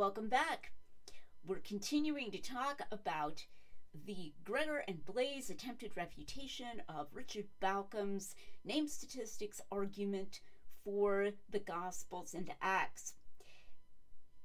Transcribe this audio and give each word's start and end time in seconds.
Welcome 0.00 0.30
back. 0.30 0.72
We're 1.46 1.58
continuing 1.58 2.30
to 2.30 2.38
talk 2.38 2.80
about 2.90 3.44
the 4.06 4.32
Gregor 4.42 4.82
and 4.88 5.04
Blais 5.04 5.50
attempted 5.50 5.94
refutation 5.94 6.80
of 6.88 7.08
Richard 7.12 7.48
Bauckham's 7.60 8.34
name 8.64 8.88
statistics 8.88 9.60
argument 9.70 10.40
for 10.82 11.32
the 11.50 11.58
Gospels 11.58 12.32
and 12.32 12.50
Acts. 12.62 13.12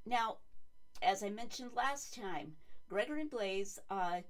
Now, 0.05 0.39
as 1.01 1.23
I 1.23 1.29
mentioned 1.29 1.71
last 1.73 2.13
time, 2.13 2.57
Gregor 2.89 3.15
and 3.15 3.31
Blais 3.31 3.79
uh, 3.89 4.23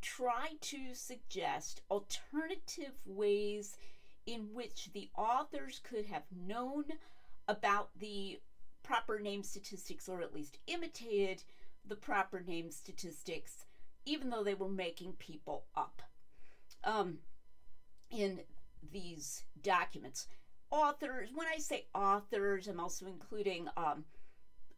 try 0.00 0.52
to 0.58 0.94
suggest 0.94 1.82
alternative 1.90 2.94
ways 3.04 3.76
in 4.24 4.54
which 4.54 4.88
the 4.94 5.10
authors 5.18 5.82
could 5.84 6.06
have 6.06 6.24
known 6.34 6.84
about 7.46 7.90
the 8.00 8.40
proper 8.86 9.18
name 9.18 9.42
statistics 9.42 10.08
or 10.08 10.20
at 10.22 10.34
least 10.34 10.58
imitated 10.66 11.42
the 11.86 11.96
proper 11.96 12.40
name 12.40 12.70
statistics, 12.70 13.64
even 14.04 14.30
though 14.30 14.44
they 14.44 14.54
were 14.54 14.68
making 14.68 15.12
people 15.14 15.64
up 15.76 16.02
um, 16.84 17.18
in 18.10 18.40
these 18.92 19.44
documents. 19.62 20.28
Authors, 20.70 21.30
when 21.34 21.46
I 21.46 21.58
say 21.58 21.86
authors, 21.94 22.66
I'm 22.66 22.80
also 22.80 23.06
including 23.06 23.68
um, 23.76 24.04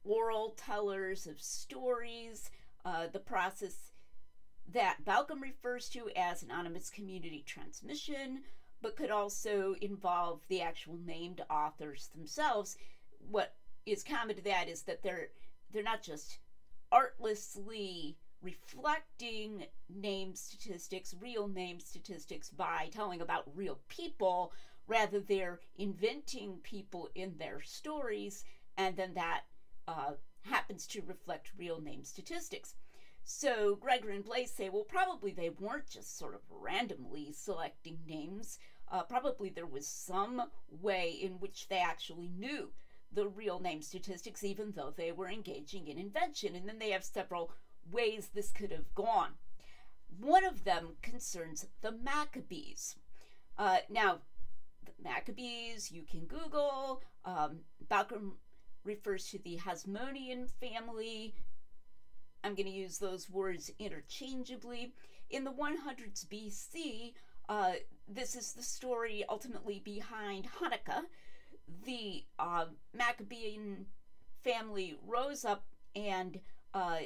oral 0.05 0.55
tellers 0.57 1.27
of 1.27 1.41
stories, 1.41 2.51
uh, 2.85 3.07
the 3.13 3.19
process 3.19 3.93
that 4.71 4.99
Bauckham 5.05 5.41
refers 5.41 5.89
to 5.91 6.11
as 6.15 6.43
anonymous 6.43 6.91
community 6.91 7.43
transmission, 7.47 8.43
but 8.83 8.97
could 8.97 9.11
also 9.11 9.75
involve 9.81 10.41
the 10.49 10.61
actual 10.61 10.99
named 11.05 11.41
authors 11.51 12.11
themselves. 12.15 12.77
What 13.31 13.55
is 13.93 14.03
common 14.03 14.37
to 14.37 14.43
that 14.43 14.69
is 14.69 14.83
that 14.83 15.03
they're 15.03 15.29
they're 15.73 15.83
not 15.83 16.03
just 16.03 16.39
artlessly 16.91 18.17
reflecting 18.41 19.65
name 19.89 20.35
statistics, 20.35 21.15
real 21.21 21.49
name 21.49 21.81
statistics, 21.81 22.51
by 22.51 22.89
telling 22.93 23.21
about 23.21 23.45
real 23.55 23.81
people. 23.89 24.53
Rather, 24.87 25.21
they're 25.21 25.61
inventing 25.77 26.59
people 26.63 27.11
in 27.15 27.37
their 27.39 27.61
stories, 27.61 28.45
and 28.77 28.97
then 28.97 29.15
that 29.15 29.43
uh, 29.87 30.13
happens 30.43 30.87
to 30.87 31.03
reflect 31.03 31.53
real 31.59 31.81
name 31.81 32.05
statistics. 32.05 32.75
So 33.25 33.75
Gregor 33.75 34.11
and 34.11 34.25
Blais 34.25 34.49
say, 34.49 34.71
well, 34.71 34.85
probably 34.85 35.33
they 35.33 35.51
weren't 35.51 35.91
just 35.91 36.17
sort 36.17 36.35
of 36.35 36.41
randomly 36.51 37.33
selecting 37.33 37.99
names. 38.07 38.59
Uh, 38.91 39.03
probably 39.03 39.51
there 39.51 39.67
was 39.67 39.87
some 39.87 40.45
way 40.71 41.11
in 41.11 41.33
which 41.33 41.69
they 41.69 41.79
actually 41.79 42.29
knew 42.29 42.71
the 43.13 43.27
real 43.27 43.59
name 43.59 43.83
statistics, 43.83 44.45
even 44.45 44.73
though 44.73 44.93
they 44.97 45.13
were 45.13 45.29
engaging 45.29 45.89
in 45.89 45.99
invention. 45.99 46.55
And 46.55 46.69
then 46.69 46.79
they 46.79 46.91
have 46.91 47.05
several 47.05 47.53
ways 47.91 48.29
this 48.35 48.51
could 48.51 48.71
have 48.71 48.95
gone. 48.95 49.33
One 50.21 50.45
of 50.45 50.65
them 50.65 50.97
concerns 51.03 51.67
the 51.81 51.93
Maccabees. 51.93 52.97
Uh, 53.57 53.79
now, 53.89 54.19
the 54.85 54.93
Maccabees, 55.03 55.91
you 55.91 56.03
can 56.03 56.27
Google. 56.27 57.03
Um, 57.25 57.61
Bauckham 57.91 58.33
refers 58.85 59.27
to 59.31 59.39
the 59.39 59.59
Hasmonean 59.59 60.49
family. 60.61 61.35
I'm 62.45 62.55
going 62.55 62.67
to 62.67 62.73
use 62.73 62.99
those 62.99 63.29
words 63.29 63.71
interchangeably. 63.79 64.93
In 65.31 65.45
the 65.45 65.53
100s 65.53 66.27
BC, 66.27 67.13
uh, 67.49 67.73
this 68.09 68.35
is 68.37 68.53
the 68.53 68.63
story 68.63 69.25
ultimately 69.29 69.81
behind 69.85 70.49
Hanukkah, 70.61 71.03
the 71.85 72.25
uh, 72.39 72.67
Maccabean 72.95 73.87
family 74.43 74.97
rose 75.07 75.45
up 75.45 75.65
and 75.95 76.41
uh, 76.75 77.01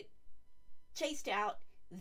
chased 0.94 1.28
out 1.28 1.58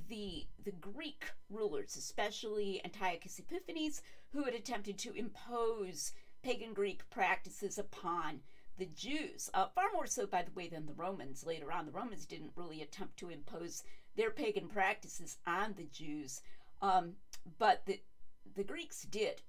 the 0.09 0.45
the 0.63 0.71
Greek 0.71 1.25
rulers, 1.49 1.95
especially 1.97 2.81
Antiochus 2.85 3.39
Epiphanes, 3.39 4.01
who 4.31 4.43
had 4.43 4.53
attempted 4.53 4.97
to 4.99 5.13
impose 5.13 6.13
pagan 6.43 6.73
Greek 6.73 7.09
practices 7.09 7.77
upon 7.77 8.39
the 8.77 8.85
Jews. 8.85 9.49
Uh, 9.53 9.67
far 9.75 9.85
more 9.93 10.07
so, 10.07 10.25
by 10.25 10.41
the 10.43 10.51
way, 10.51 10.67
than 10.67 10.85
the 10.85 10.93
Romans. 10.93 11.45
Later 11.45 11.71
on, 11.71 11.85
the 11.85 11.91
Romans 11.91 12.25
didn't 12.25 12.53
really 12.55 12.81
attempt 12.81 13.17
to 13.17 13.29
impose 13.29 13.83
their 14.15 14.31
pagan 14.31 14.67
practices 14.67 15.37
on 15.45 15.73
the 15.77 15.87
Jews, 15.91 16.41
um, 16.81 17.13
but 17.59 17.85
the 17.85 17.99
the 18.55 18.63
Greeks 18.63 19.03
did, 19.03 19.41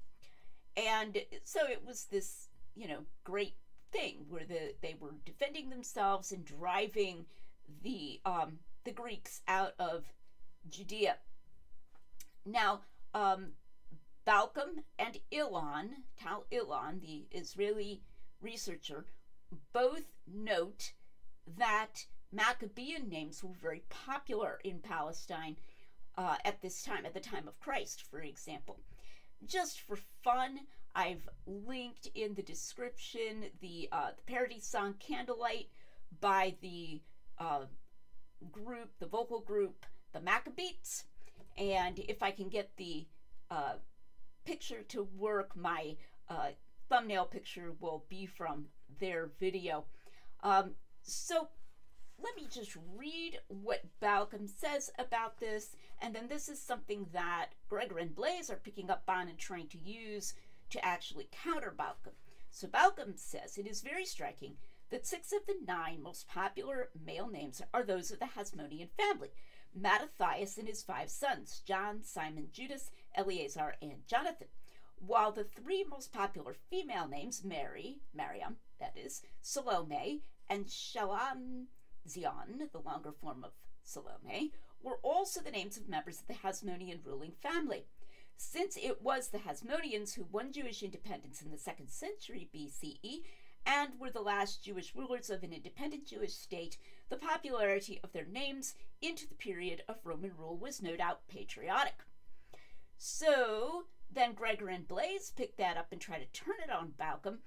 and 0.76 1.18
so 1.44 1.60
it 1.68 1.84
was 1.86 2.04
this 2.04 2.48
you 2.74 2.88
know, 2.88 3.00
great 3.24 3.54
thing 3.92 4.24
where 4.28 4.44
the 4.44 4.74
they 4.80 4.96
were 4.98 5.14
defending 5.24 5.70
themselves 5.70 6.32
and 6.32 6.44
driving 6.44 7.26
the 7.82 8.20
um, 8.24 8.58
the 8.84 8.92
Greeks 8.92 9.42
out 9.46 9.74
of 9.78 10.04
Judea. 10.68 11.16
Now, 12.44 12.80
um, 13.14 13.52
Bauckham 14.26 14.84
and 14.98 15.18
Ilan, 15.30 15.90
Tal 16.20 16.46
Ilan, 16.52 17.00
the 17.00 17.26
Israeli 17.30 18.02
researcher, 18.40 19.04
both 19.72 20.04
note 20.26 20.92
that 21.58 22.06
Maccabean 22.32 23.08
names 23.08 23.44
were 23.44 23.54
very 23.60 23.82
popular 23.88 24.58
in 24.64 24.78
Palestine 24.78 25.56
uh, 26.16 26.36
at 26.44 26.62
this 26.62 26.82
time, 26.82 27.04
at 27.04 27.14
the 27.14 27.20
time 27.20 27.46
of 27.46 27.60
Christ, 27.60 28.02
for 28.02 28.20
example. 28.20 28.80
Just 29.44 29.80
for 29.80 29.96
fun, 29.96 30.60
I've 30.94 31.28
linked 31.46 32.08
in 32.14 32.34
the 32.34 32.42
description 32.42 33.46
the 33.60 33.88
uh, 33.92 34.10
the 34.16 34.22
parody 34.32 34.60
song 34.60 34.94
"Candlelight" 34.98 35.68
by 36.20 36.54
the 36.60 37.00
uh, 37.38 37.66
group, 38.50 38.90
the 38.98 39.06
vocal 39.06 39.40
group, 39.40 39.86
the 40.12 40.20
Maccabeats. 40.20 41.04
And 41.56 41.98
if 41.98 42.22
I 42.22 42.30
can 42.30 42.48
get 42.48 42.76
the 42.76 43.06
uh, 43.50 43.74
picture 44.44 44.82
to 44.88 45.08
work, 45.16 45.56
my 45.56 45.96
uh, 46.28 46.50
thumbnail 46.88 47.26
picture 47.26 47.72
will 47.80 48.04
be 48.08 48.26
from 48.26 48.66
their 49.00 49.30
video. 49.38 49.84
Um, 50.42 50.72
so 51.02 51.48
let 52.22 52.36
me 52.36 52.46
just 52.50 52.76
read 52.96 53.38
what 53.48 53.82
Bauckham 54.00 54.48
says 54.48 54.90
about 54.98 55.40
this, 55.40 55.76
and 56.00 56.14
then 56.14 56.28
this 56.28 56.48
is 56.48 56.60
something 56.60 57.06
that 57.12 57.48
Gregor 57.68 57.98
and 57.98 58.14
Blais 58.14 58.50
are 58.50 58.56
picking 58.56 58.90
up 58.90 59.02
on 59.08 59.28
and 59.28 59.38
trying 59.38 59.68
to 59.68 59.78
use 59.78 60.34
to 60.72 60.84
actually 60.84 61.28
counter 61.44 61.74
Bauckham. 61.76 62.14
So 62.50 62.66
Bauckham 62.66 63.18
says 63.18 63.56
it 63.56 63.66
is 63.66 63.80
very 63.80 64.04
striking 64.04 64.56
that 64.90 65.06
six 65.06 65.32
of 65.32 65.46
the 65.46 65.56
nine 65.66 66.02
most 66.02 66.28
popular 66.28 66.90
male 67.04 67.28
names 67.28 67.62
are 67.72 67.82
those 67.82 68.10
of 68.10 68.18
the 68.18 68.26
Hasmonean 68.26 68.90
family 68.96 69.30
Mattathias 69.74 70.58
and 70.58 70.68
his 70.68 70.82
five 70.82 71.10
sons, 71.10 71.62
John, 71.66 72.02
Simon, 72.02 72.48
Judas, 72.52 72.90
Eleazar, 73.14 73.76
and 73.80 74.06
Jonathan. 74.06 74.48
While 74.98 75.32
the 75.32 75.44
three 75.44 75.84
most 75.88 76.12
popular 76.12 76.54
female 76.70 77.08
names, 77.08 77.42
Mary, 77.42 78.00
Mariam, 78.14 78.56
that 78.78 78.94
is, 78.96 79.22
Salome, 79.40 80.20
and 80.48 80.66
Shalamzion, 80.66 81.66
the 82.04 82.78
longer 82.84 83.12
form 83.12 83.44
of 83.44 83.52
Salome, 83.82 84.52
were 84.82 84.98
also 85.02 85.40
the 85.40 85.50
names 85.50 85.76
of 85.76 85.88
members 85.88 86.20
of 86.20 86.26
the 86.26 86.34
Hasmonean 86.34 87.00
ruling 87.04 87.32
family. 87.42 87.86
Since 88.36 88.76
it 88.76 89.02
was 89.02 89.28
the 89.28 89.38
Hasmoneans 89.38 90.14
who 90.14 90.24
won 90.30 90.52
Jewish 90.52 90.82
independence 90.82 91.42
in 91.42 91.50
the 91.50 91.58
second 91.58 91.90
century 91.90 92.48
BCE 92.54 93.22
and 93.64 93.98
were 93.98 94.10
the 94.10 94.20
last 94.20 94.62
Jewish 94.62 94.94
rulers 94.94 95.30
of 95.30 95.42
an 95.42 95.52
independent 95.52 96.06
Jewish 96.06 96.34
state, 96.34 96.76
the 97.08 97.16
popularity 97.16 98.00
of 98.02 98.12
their 98.12 98.26
names 98.26 98.74
into 99.00 99.28
the 99.28 99.34
period 99.34 99.82
of 99.88 100.04
Roman 100.04 100.32
rule 100.36 100.56
was 100.56 100.82
no 100.82 100.96
doubt 100.96 101.28
patriotic. 101.28 102.04
So 102.98 103.84
then 104.10 104.34
Gregor 104.34 104.68
and 104.68 104.86
Blais 104.86 105.34
picked 105.34 105.58
that 105.58 105.76
up 105.76 105.92
and 105.92 106.00
tried 106.00 106.20
to 106.20 106.40
turn 106.40 106.56
it 106.62 106.70
on 106.70 106.94
Bauckham 106.98 107.38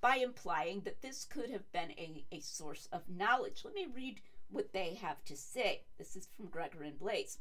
by 0.00 0.16
implying 0.16 0.80
that 0.82 1.02
this 1.02 1.24
could 1.24 1.50
have 1.50 1.70
been 1.72 1.90
a, 1.92 2.24
a 2.30 2.40
source 2.40 2.88
of 2.92 3.08
knowledge. 3.08 3.62
Let 3.64 3.74
me 3.74 3.86
read 3.92 4.20
what 4.50 4.72
they 4.72 4.94
have 4.94 5.24
to 5.24 5.36
say. 5.36 5.82
This 5.98 6.14
is 6.16 6.28
from 6.36 6.48
Gregor 6.48 6.82
and 6.82 6.98
Blais. 6.98 7.38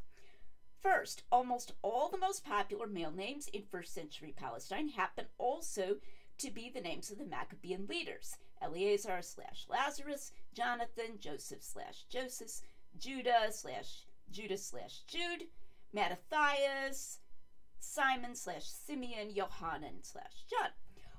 First, 0.84 1.24
almost 1.32 1.72
all 1.82 2.10
the 2.10 2.18
most 2.18 2.44
popular 2.44 2.88
male 2.88 3.12
names 3.12 3.48
in 3.48 3.64
first 3.72 3.94
century 3.94 4.34
Palestine 4.36 4.90
happen 4.90 5.28
also 5.38 5.96
to 6.40 6.52
be 6.52 6.70
the 6.70 6.82
names 6.82 7.10
of 7.10 7.18
the 7.18 7.26
Maccabean 7.26 7.88
leaders 7.88 8.36
Eleazar 8.62 9.22
slash 9.22 9.66
Lazarus, 9.70 10.34
Jonathan, 10.54 11.20
Joseph 11.20 11.64
slash 11.64 12.04
Joseph, 12.10 12.68
Judah 12.98 13.48
slash 13.52 14.06
Judah 14.30 14.58
slash 14.58 15.04
Jude, 15.08 15.48
Mattathias, 15.94 17.20
Simon 17.80 18.36
slash 18.36 18.66
Simeon, 18.66 19.34
Johanan 19.34 20.04
slash 20.04 20.44
John. 20.50 20.72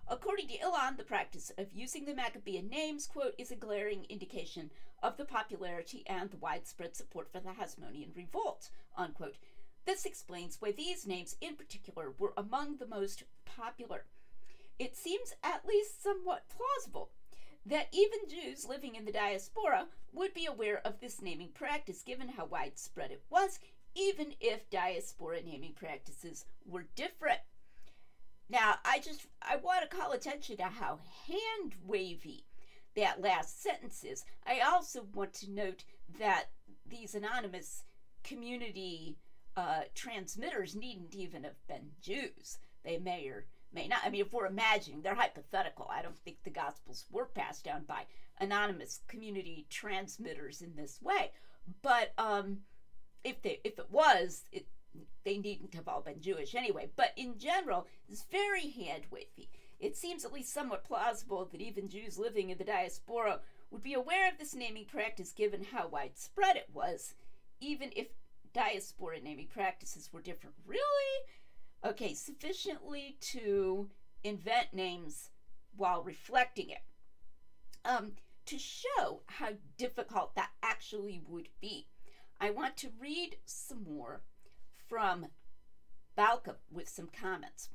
According 0.06 0.48
to 0.48 0.58
Ilan, 0.58 0.98
the 0.98 1.04
practice 1.04 1.50
of 1.56 1.72
using 1.72 2.04
the 2.04 2.14
Maccabean 2.14 2.68
names, 2.68 3.06
quote, 3.06 3.34
is 3.38 3.50
a 3.50 3.56
glaring 3.56 4.04
indication 4.10 4.70
of 5.02 5.16
the 5.16 5.24
popularity 5.24 6.02
and 6.06 6.30
the 6.30 6.36
widespread 6.36 6.94
support 6.94 7.32
for 7.32 7.40
the 7.40 7.50
Hasmonean 7.50 8.14
revolt, 8.14 8.68
unquote. 8.96 9.36
This 9.84 10.06
explains 10.06 10.60
why 10.60 10.72
these 10.72 11.06
names 11.06 11.36
in 11.40 11.56
particular 11.56 12.14
were 12.18 12.32
among 12.36 12.76
the 12.76 12.86
most 12.86 13.24
popular. 13.44 14.06
It 14.78 14.96
seems 14.96 15.34
at 15.42 15.66
least 15.66 16.02
somewhat 16.02 16.48
plausible 16.48 17.10
that 17.66 17.88
even 17.92 18.28
Jews 18.28 18.66
living 18.66 18.94
in 18.94 19.04
the 19.04 19.12
diaspora 19.12 19.86
would 20.12 20.34
be 20.34 20.46
aware 20.46 20.80
of 20.86 21.00
this 21.00 21.22
naming 21.22 21.48
practice 21.48 22.02
given 22.02 22.28
how 22.28 22.46
widespread 22.46 23.10
it 23.10 23.22
was, 23.30 23.58
even 23.94 24.34
if 24.40 24.68
diaspora 24.70 25.42
naming 25.42 25.72
practices 25.72 26.44
were 26.66 26.86
different. 26.94 27.40
Now, 28.48 28.76
I 28.84 28.98
just 28.98 29.26
I 29.40 29.56
want 29.56 29.88
to 29.88 29.96
call 29.96 30.12
attention 30.12 30.56
to 30.58 30.64
how 30.64 30.98
hand 31.26 31.74
wavy 31.86 32.44
that 32.96 33.22
last 33.22 33.62
sentence 33.62 34.04
is. 34.04 34.24
I 34.46 34.60
also 34.60 35.06
want 35.14 35.32
to 35.34 35.50
note 35.50 35.84
that 36.18 36.44
these 36.86 37.14
anonymous 37.14 37.84
community 38.22 39.16
uh, 39.56 39.82
transmitters 39.94 40.74
needn't 40.74 41.14
even 41.14 41.44
have 41.44 41.66
been 41.68 41.90
Jews. 42.00 42.58
They 42.84 42.98
may 42.98 43.26
or 43.28 43.46
may 43.72 43.88
not. 43.88 44.00
I 44.04 44.10
mean, 44.10 44.20
if 44.20 44.32
we're 44.32 44.46
imagining, 44.46 45.02
they're 45.02 45.14
hypothetical. 45.14 45.88
I 45.90 46.02
don't 46.02 46.18
think 46.18 46.38
the 46.42 46.50
Gospels 46.50 47.04
were 47.10 47.26
passed 47.26 47.64
down 47.64 47.84
by 47.86 48.02
anonymous 48.40 49.00
community 49.08 49.66
transmitters 49.70 50.60
in 50.60 50.74
this 50.76 51.00
way. 51.02 51.30
But 51.82 52.12
um, 52.18 52.58
if 53.22 53.40
they 53.42 53.60
if 53.64 53.78
it 53.78 53.90
was, 53.90 54.44
it 54.52 54.66
they 55.24 55.38
needn't 55.38 55.74
have 55.74 55.88
all 55.88 56.02
been 56.02 56.20
Jewish 56.20 56.54
anyway. 56.54 56.90
But 56.94 57.12
in 57.16 57.38
general, 57.38 57.86
it's 58.08 58.24
very 58.30 58.70
hand 58.70 59.04
wavy. 59.10 59.48
It 59.80 59.96
seems 59.96 60.24
at 60.24 60.32
least 60.32 60.52
somewhat 60.52 60.84
plausible 60.84 61.48
that 61.50 61.60
even 61.60 61.88
Jews 61.88 62.18
living 62.18 62.50
in 62.50 62.58
the 62.58 62.64
diaspora 62.64 63.40
would 63.70 63.82
be 63.82 63.94
aware 63.94 64.30
of 64.30 64.38
this 64.38 64.54
naming 64.54 64.84
practice 64.84 65.32
given 65.32 65.64
how 65.72 65.88
widespread 65.88 66.56
it 66.56 66.68
was, 66.72 67.14
even 67.60 67.90
if 67.96 68.06
diaspora 68.54 69.20
naming 69.20 69.48
practices 69.48 70.10
were 70.12 70.22
different. 70.22 70.54
Really? 70.64 70.80
Okay, 71.84 72.14
sufficiently 72.14 73.18
to 73.20 73.90
invent 74.22 74.72
names 74.72 75.30
while 75.76 76.02
reflecting 76.02 76.70
it. 76.70 76.82
Um, 77.84 78.12
to 78.46 78.58
show 78.58 79.22
how 79.26 79.50
difficult 79.76 80.34
that 80.34 80.50
actually 80.62 81.20
would 81.28 81.48
be, 81.60 81.88
I 82.40 82.50
want 82.50 82.76
to 82.78 82.92
read 82.98 83.36
some 83.44 83.84
more 83.84 84.22
from 84.88 85.26
Bauckham 86.16 86.56
with 86.70 86.88
some 86.88 87.08
comments. 87.08 87.68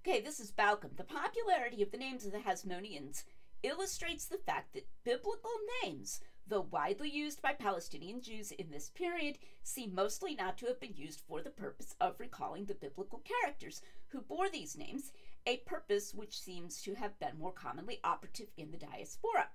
Okay, 0.00 0.20
this 0.20 0.40
is 0.40 0.50
Bauckham. 0.50 0.96
The 0.96 1.04
popularity 1.04 1.82
of 1.82 1.90
the 1.90 1.98
names 1.98 2.24
of 2.24 2.32
the 2.32 2.38
Hasmoneans 2.38 3.24
illustrates 3.62 4.24
the 4.24 4.38
fact 4.38 4.74
that 4.74 4.88
biblical 5.04 5.50
names, 5.82 6.20
though 6.48 6.66
widely 6.70 7.10
used 7.10 7.42
by 7.42 7.52
Palestinian 7.52 8.20
Jews 8.20 8.52
in 8.52 8.70
this 8.70 8.90
period, 8.90 9.38
seem 9.62 9.94
mostly 9.94 10.34
not 10.34 10.58
to 10.58 10.66
have 10.66 10.80
been 10.80 10.94
used 10.94 11.20
for 11.20 11.42
the 11.42 11.50
purpose 11.50 11.94
of 12.00 12.18
recalling 12.18 12.64
the 12.64 12.74
biblical 12.74 13.20
characters 13.20 13.82
who 14.08 14.20
bore 14.20 14.48
these 14.48 14.76
names, 14.76 15.12
a 15.46 15.58
purpose 15.58 16.14
which 16.14 16.40
seems 16.40 16.82
to 16.82 16.94
have 16.94 17.18
been 17.18 17.38
more 17.38 17.52
commonly 17.52 18.00
operative 18.02 18.48
in 18.56 18.70
the 18.70 18.78
diaspora. 18.78 19.48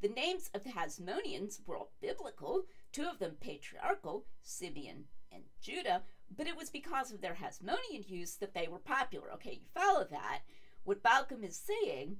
The 0.00 0.08
names 0.08 0.48
of 0.54 0.64
the 0.64 0.70
Hasmoneans 0.70 1.60
were 1.66 1.76
all 1.76 1.92
biblical, 2.00 2.64
two 2.92 3.04
of 3.04 3.18
them 3.18 3.36
patriarchal, 3.40 4.24
Simeon 4.42 5.04
and 5.30 5.42
Judah, 5.60 6.02
but 6.34 6.46
it 6.46 6.56
was 6.56 6.70
because 6.70 7.12
of 7.12 7.20
their 7.20 7.34
Hasmonean 7.34 8.08
use 8.08 8.36
that 8.36 8.54
they 8.54 8.66
were 8.66 8.78
popular. 8.78 9.30
Okay, 9.34 9.60
you 9.60 9.68
follow 9.74 10.06
that. 10.10 10.40
What 10.84 11.02
Bauckham 11.02 11.44
is 11.44 11.56
saying 11.56 12.16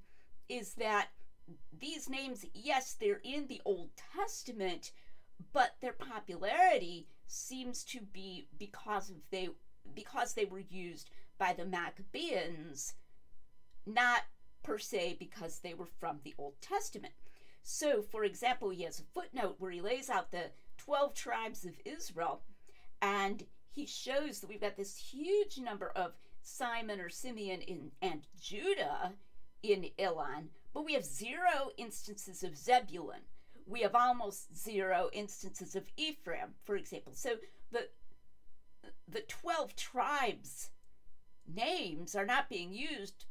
is 0.49 0.75
that 0.75 1.09
these 1.79 2.09
names, 2.09 2.45
yes, 2.55 2.95
they're 2.95 3.21
in 3.23 3.47
the 3.47 3.61
Old 3.65 3.91
Testament, 4.17 4.93
but 5.53 5.77
their 5.81 5.93
popularity 5.93 7.07
seems 7.27 7.85
to 7.85 8.01
be 8.01 8.49
because 8.59 9.11
of 9.11 9.17
they 9.31 9.49
because 9.95 10.35
they 10.35 10.45
were 10.45 10.63
used 10.69 11.11
by 11.39 11.53
the 11.53 11.65
Maccabeans, 11.65 12.95
not 13.87 14.23
per 14.63 14.79
se 14.79 15.17
because 15.19 15.61
they 15.61 15.75
were 15.75 15.89
from 15.99 16.21
the 16.23 16.35
Old 16.39 16.61
Testament. 16.61 17.15
So, 17.63 18.03
for 18.03 18.25
example, 18.25 18.71
he 18.71 18.83
has 18.85 19.01
a 19.01 19.05
footnote 19.15 19.57
where 19.59 19.71
he 19.71 19.81
lays 19.81 20.11
out 20.11 20.31
the 20.31 20.51
12 20.79 21.15
tribes 21.15 21.65
of 21.65 21.81
Israel 21.85 22.43
and 23.01 23.45
he 23.71 23.87
shows 23.87 24.41
that 24.41 24.49
we've 24.49 24.61
got 24.61 24.77
this 24.77 24.97
huge 24.97 25.59
number 25.59 25.91
of 25.91 26.13
Simon 26.43 27.01
or 27.01 27.09
Simeon 27.09 27.61
in, 27.63 27.93
and 28.03 28.23
Judah 28.41 29.13
in 29.63 29.91
Ilan, 29.99 30.49
but 30.73 30.85
we 30.85 30.95
have 30.95 31.05
zero 31.05 31.71
instances 31.77 32.43
of 32.43 32.57
Zebulun. 32.57 33.23
We 33.67 33.81
have 33.83 33.95
almost 33.95 34.57
zero 34.57 35.11
instances 35.13 35.75
of 35.77 35.89
Ephraim, 35.97 36.55
for 36.65 36.77
example. 36.77 37.13
So 37.15 37.37
the 37.71 37.89
the 39.09 39.21
12 39.23 39.75
tribes 39.75 40.71
names 41.47 42.15
are 42.15 42.27
not 42.27 42.49
being 42.49 42.73
used 42.73 43.27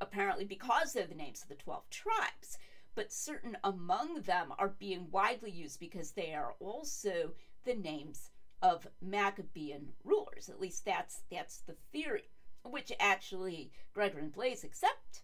apparently 0.00 0.44
because 0.44 0.92
they're 0.92 1.06
the 1.06 1.14
names 1.14 1.42
of 1.42 1.48
the 1.48 1.54
12 1.54 1.88
tribes, 1.90 2.58
but 2.94 3.12
certain 3.12 3.56
among 3.64 4.22
them 4.22 4.52
are 4.58 4.68
being 4.68 5.10
widely 5.10 5.50
used 5.50 5.80
because 5.80 6.12
they 6.12 6.34
are 6.34 6.54
also 6.60 7.32
the 7.64 7.74
names 7.74 8.30
of 8.62 8.86
Maccabean 9.00 9.92
rulers. 10.04 10.48
At 10.48 10.60
least 10.60 10.84
that's 10.84 11.22
that's 11.30 11.58
the 11.58 11.76
theory, 11.92 12.30
which 12.64 12.92
actually 12.98 13.72
Gregor 13.92 14.18
and 14.18 14.32
Blais 14.32 14.64
accept 14.64 15.22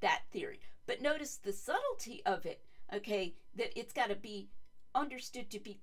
that 0.00 0.22
theory. 0.32 0.60
But 0.90 1.00
notice 1.00 1.36
the 1.36 1.52
subtlety 1.52 2.20
of 2.26 2.44
it, 2.44 2.64
okay, 2.92 3.36
that 3.54 3.78
it's 3.78 3.92
got 3.92 4.08
to 4.08 4.16
be 4.16 4.48
understood 4.92 5.48
to 5.50 5.60
be 5.60 5.78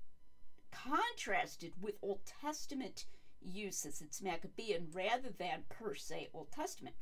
contrasted 0.69 1.71
with 1.80 1.95
Old 2.01 2.19
Testament 2.42 3.06
uses. 3.42 4.01
It's 4.01 4.21
Maccabean 4.21 4.88
rather 4.92 5.30
than 5.30 5.63
per 5.69 5.95
se 5.95 6.27
Old 6.33 6.51
Testament. 6.51 6.98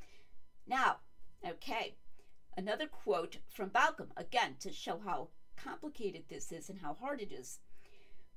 Now, 0.68 0.98
okay, 1.44 1.96
another 2.56 2.86
quote 2.86 3.38
from 3.50 3.72
Bauckham, 3.72 4.10
again, 4.16 4.58
to 4.60 4.72
show 4.72 5.02
how 5.04 5.30
complicated 5.58 6.26
this 6.30 6.52
is 6.52 6.70
and 6.70 6.82
how 6.82 6.94
hard 6.94 7.22
it 7.22 7.32
is. 7.32 7.58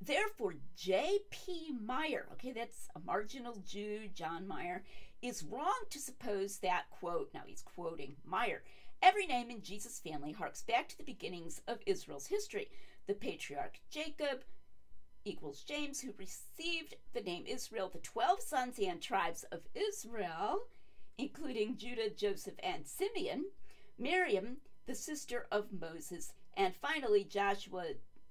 Therefore, 0.01 0.55
J.P. 0.77 1.75
Meier, 1.79 2.27
okay, 2.33 2.53
that's 2.53 2.89
a 2.97 3.01
marginal 3.01 3.57
Jew, 3.67 4.09
John 4.15 4.49
Meier, 4.49 4.83
is 5.21 5.43
wrong 5.43 5.85
to 5.91 5.99
suppose 5.99 6.61
that, 6.61 6.85
quote, 6.89 7.29
now 7.35 7.43
he's 7.45 7.61
quoting 7.61 8.17
Meier, 8.25 8.63
every 9.03 9.27
name 9.27 9.51
in 9.51 9.63
Jesus' 9.63 10.01
family 10.01 10.33
harks 10.33 10.63
back 10.63 10.89
to 10.89 10.99
the 10.99 11.05
beginnings 11.05 11.61
of 11.67 11.79
Israel's 11.87 12.27
history. 12.27 12.69
The 13.07 13.15
patriarch 13.15 13.81
Jacob 13.91 14.45
equals 15.25 15.63
James, 15.63 16.01
who 16.01 16.13
received 16.17 16.95
the 17.13 17.21
name 17.21 17.45
Israel, 17.47 17.91
the 17.93 17.99
12 17.99 18.41
sons 18.41 18.79
and 18.79 19.01
tribes 19.01 19.45
of 19.53 19.61
Israel, 19.75 20.67
including 21.19 21.77
Judah, 21.77 22.11
Joseph, 22.11 22.55
and 22.63 22.87
Simeon, 22.87 23.47
Miriam, 23.99 24.59
the 24.87 24.95
sister 24.95 25.47
of 25.51 25.67
Moses, 25.73 26.33
and 26.57 26.75
finally 26.75 27.25
Joshua, 27.25 27.85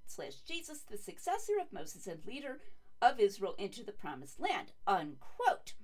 slash 0.06 0.36
Jesus, 0.46 0.80
the 0.80 0.96
successor 0.96 1.54
of 1.60 1.72
Moses 1.72 2.06
and 2.06 2.24
leader 2.26 2.60
of 3.00 3.20
Israel 3.20 3.54
into 3.58 3.84
the 3.84 3.92
promised 3.92 4.40
land, 4.40 4.72
unquote. 4.86 5.74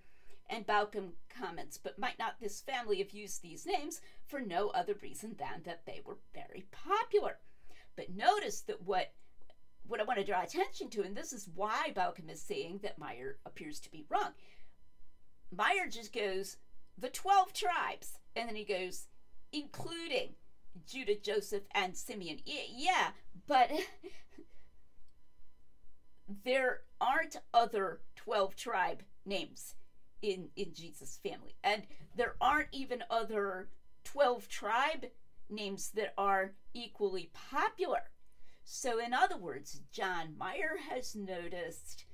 And 0.51 0.67
Bauckham 0.67 1.13
comments, 1.29 1.79
but 1.79 1.99
might 1.99 2.19
not 2.19 2.39
this 2.41 2.61
family 2.61 2.99
have 2.99 3.13
used 3.13 3.43
these 3.43 3.67
names 3.67 4.01
for 4.27 4.41
no 4.41 4.69
other 4.69 4.95
reason 5.03 5.37
than 5.39 5.63
that 5.65 5.87
they 5.87 6.01
were 6.05 6.19
very 6.35 6.67
popular? 6.71 7.39
But 7.97 8.15
notice 8.15 8.61
that 8.63 8.83
what 8.83 9.13
what 9.87 10.01
I 10.01 10.05
want 10.05 10.19
to 10.19 10.25
draw 10.25 10.43
attention 10.43 10.89
to, 10.91 11.03
and 11.03 11.15
this 11.15 11.33
is 11.33 11.49
why 11.55 11.93
Bauckham 11.95 12.31
is 12.31 12.41
saying 12.41 12.81
that 12.83 12.99
Meier 12.99 13.39
appears 13.45 13.81
to 13.81 13.91
be 13.91 14.07
wrong. 14.09 14.31
Meier 15.51 15.89
just 15.91 16.13
goes, 16.13 16.57
the 16.97 17.11
12 17.11 17.53
tribes, 17.53 18.19
and 18.35 18.49
then 18.49 18.57
he 18.57 18.65
goes, 18.65 19.09
including 19.53 20.35
Judah, 20.87 21.17
Joseph, 21.17 21.65
and 21.75 21.95
Simeon. 21.95 22.39
Yeah, 22.47 23.11
but 23.47 23.71
there 26.45 26.81
aren't 26.99 27.37
other 27.53 28.01
12 28.17 28.57
tribe 28.57 29.03
names 29.27 29.75
in, 30.33 30.49
in 30.57 30.73
Jesus' 30.75 31.19
family. 31.23 31.55
And 31.63 31.83
there 32.17 32.35
aren't 32.41 32.69
even 32.73 33.05
other 33.11 33.69
12 34.05 34.49
tribe 34.49 35.07
names 35.51 35.91
that 35.91 36.15
are 36.17 36.55
equally 36.73 37.31
popular. 37.51 38.11
So, 38.65 38.99
in 38.99 39.13
other 39.13 39.37
words, 39.37 39.83
John 39.93 40.35
Meier 40.39 40.79
has 40.89 41.15
noticed 41.15 42.07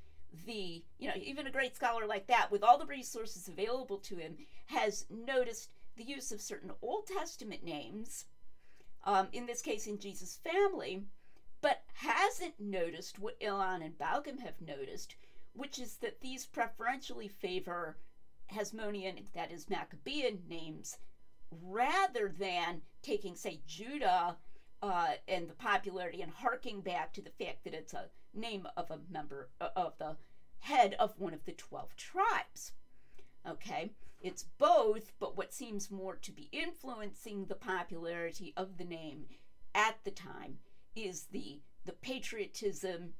the, 0.46 0.84
you 0.98 1.08
know, 1.08 1.14
even 1.16 1.46
a 1.46 1.52
great 1.52 1.76
scholar 1.76 2.06
like 2.06 2.26
that, 2.26 2.50
with 2.50 2.64
all 2.64 2.78
the 2.78 2.86
resources 2.86 3.48
available 3.48 3.98
to 3.98 4.16
him, 4.16 4.36
has 4.66 5.06
noticed 5.08 5.70
the 5.96 6.04
use 6.04 6.32
of 6.32 6.40
certain 6.40 6.72
Old 6.82 7.06
Testament 7.06 7.62
names, 7.62 8.24
um, 9.04 9.28
in 9.32 9.46
this 9.46 9.62
case 9.62 9.86
in 9.86 9.98
Jesus' 9.98 10.38
family, 10.42 11.04
but 11.60 11.82
hasn't 11.94 12.58
noticed 12.58 13.18
what 13.18 13.40
Ilan 13.40 13.84
and 13.84 13.98
Bauckham 13.98 14.40
have 14.40 14.60
noticed, 14.60 15.14
which 15.54 15.78
is 15.78 15.96
that 15.96 16.20
these 16.20 16.46
preferentially 16.46 17.28
favor 17.28 17.96
Hasmonean, 18.52 19.24
that 19.34 19.52
is 19.52 19.70
Maccabean 19.70 20.42
names, 20.48 20.98
rather 21.50 22.28
than 22.28 22.82
taking, 23.02 23.36
say, 23.36 23.60
Judah 23.66 24.36
uh, 24.82 25.12
and 25.28 25.48
the 25.48 25.54
popularity 25.54 26.22
and 26.22 26.32
harking 26.32 26.80
back 26.80 27.12
to 27.12 27.22
the 27.22 27.30
fact 27.30 27.64
that 27.64 27.74
it's 27.74 27.94
a 27.94 28.10
name 28.34 28.66
of 28.76 28.90
a 28.90 29.00
member 29.10 29.50
uh, 29.60 29.68
of 29.76 29.98
the 29.98 30.16
head 30.60 30.94
of 30.98 31.18
one 31.18 31.34
of 31.34 31.44
the 31.44 31.52
12 31.52 31.96
tribes. 31.96 32.72
Okay, 33.48 33.90
it's 34.20 34.44
both, 34.58 35.12
but 35.18 35.36
what 35.36 35.54
seems 35.54 35.90
more 35.90 36.16
to 36.16 36.32
be 36.32 36.48
influencing 36.52 37.46
the 37.46 37.54
popularity 37.54 38.52
of 38.56 38.76
the 38.76 38.84
name 38.84 39.24
at 39.74 39.96
the 40.04 40.10
time 40.10 40.58
is 40.94 41.26
the 41.30 41.60
the 41.86 41.92
patriotism 41.92 43.14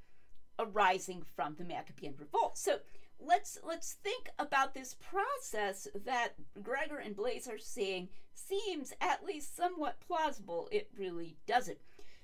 arising 0.61 1.23
from 1.35 1.57
the 1.57 1.65
Maccabean 1.65 2.15
revolt. 2.19 2.59
So 2.59 2.79
let's 3.19 3.59
let's 3.67 3.95
think 3.95 4.29
about 4.39 4.75
this 4.75 4.95
process 4.95 5.89
that 6.05 6.35
Gregor 6.63 6.99
and 6.99 7.17
Blais 7.17 7.49
are 7.49 7.59
saying 7.59 8.09
seems 8.35 8.93
at 9.01 9.25
least 9.25 9.57
somewhat 9.57 10.01
plausible. 10.07 10.69
It 10.71 10.91
really 10.97 11.37
doesn't. 11.47 11.79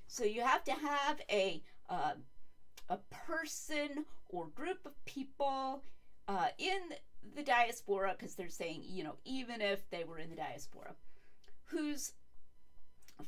So 0.07 0.25
you 0.25 0.43
have 0.43 0.65
to 0.65 0.73
have 0.73 1.21
a 1.31 1.63
uh, 1.89 2.15
a 2.89 2.99
person 3.27 4.05
or 4.29 4.47
group 4.49 4.85
of 4.85 5.05
people 5.05 5.83
uh, 6.29 6.49
in 6.59 6.81
the 7.35 7.43
diaspora, 7.43 8.15
because 8.17 8.35
they're 8.35 8.49
saying, 8.49 8.83
you 8.85 9.03
know, 9.05 9.17
even 9.25 9.61
if 9.61 9.89
they 9.91 10.05
were 10.05 10.19
in 10.19 10.31
the 10.31 10.37
diaspora, 10.37 10.95
who's 11.65 12.13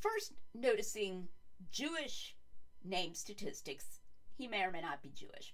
first 0.00 0.32
noticing 0.54 1.28
Jewish 1.72 2.36
name 2.84 3.14
statistics. 3.14 4.00
He 4.38 4.46
may 4.46 4.62
or 4.62 4.70
may 4.70 4.80
not 4.80 5.02
be 5.02 5.10
Jewish. 5.14 5.52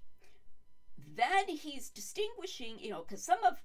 Then 1.16 1.48
he's 1.48 1.90
distinguishing, 1.90 2.78
you 2.78 2.90
know, 2.90 3.02
because 3.02 3.24
some 3.24 3.42
of 3.44 3.60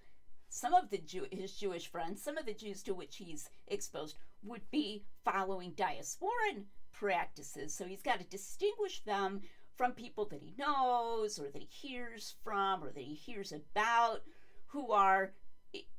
some 0.51 0.73
of 0.73 0.89
the 0.89 0.97
Jew, 0.97 1.27
his 1.31 1.53
Jewish 1.53 1.87
friends, 1.87 2.23
some 2.23 2.37
of 2.37 2.45
the 2.45 2.55
Jews 2.55 2.81
to 2.83 2.95
which 2.95 3.17
he's 3.17 3.49
exposed, 3.67 4.17
would 4.41 4.71
be 4.71 5.03
following 5.23 5.73
diasporan 5.73 6.63
practices. 6.91 7.73
So 7.73 7.85
he's 7.85 8.01
got 8.01 8.19
to 8.19 8.25
distinguish 8.25 9.03
them 9.03 9.41
from 9.75 9.91
people 9.91 10.25
that 10.25 10.41
he 10.41 10.55
knows 10.57 11.37
or 11.37 11.51
that 11.51 11.61
he 11.61 11.69
hears 11.69 12.35
from 12.43 12.83
or 12.83 12.91
that 12.91 13.03
he 13.03 13.13
hears 13.13 13.51
about 13.51 14.23
who 14.67 14.91
are 14.91 15.33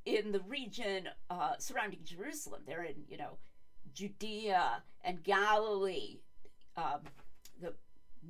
in 0.04 0.32
the 0.32 0.40
region 0.40 1.08
uh, 1.30 1.52
surrounding 1.58 2.00
Jerusalem. 2.04 2.62
They're 2.66 2.82
in, 2.82 3.04
you 3.08 3.18
know, 3.18 3.38
Judea 3.94 4.82
and 5.02 5.22
Galilee, 5.22 6.18
um, 6.76 7.00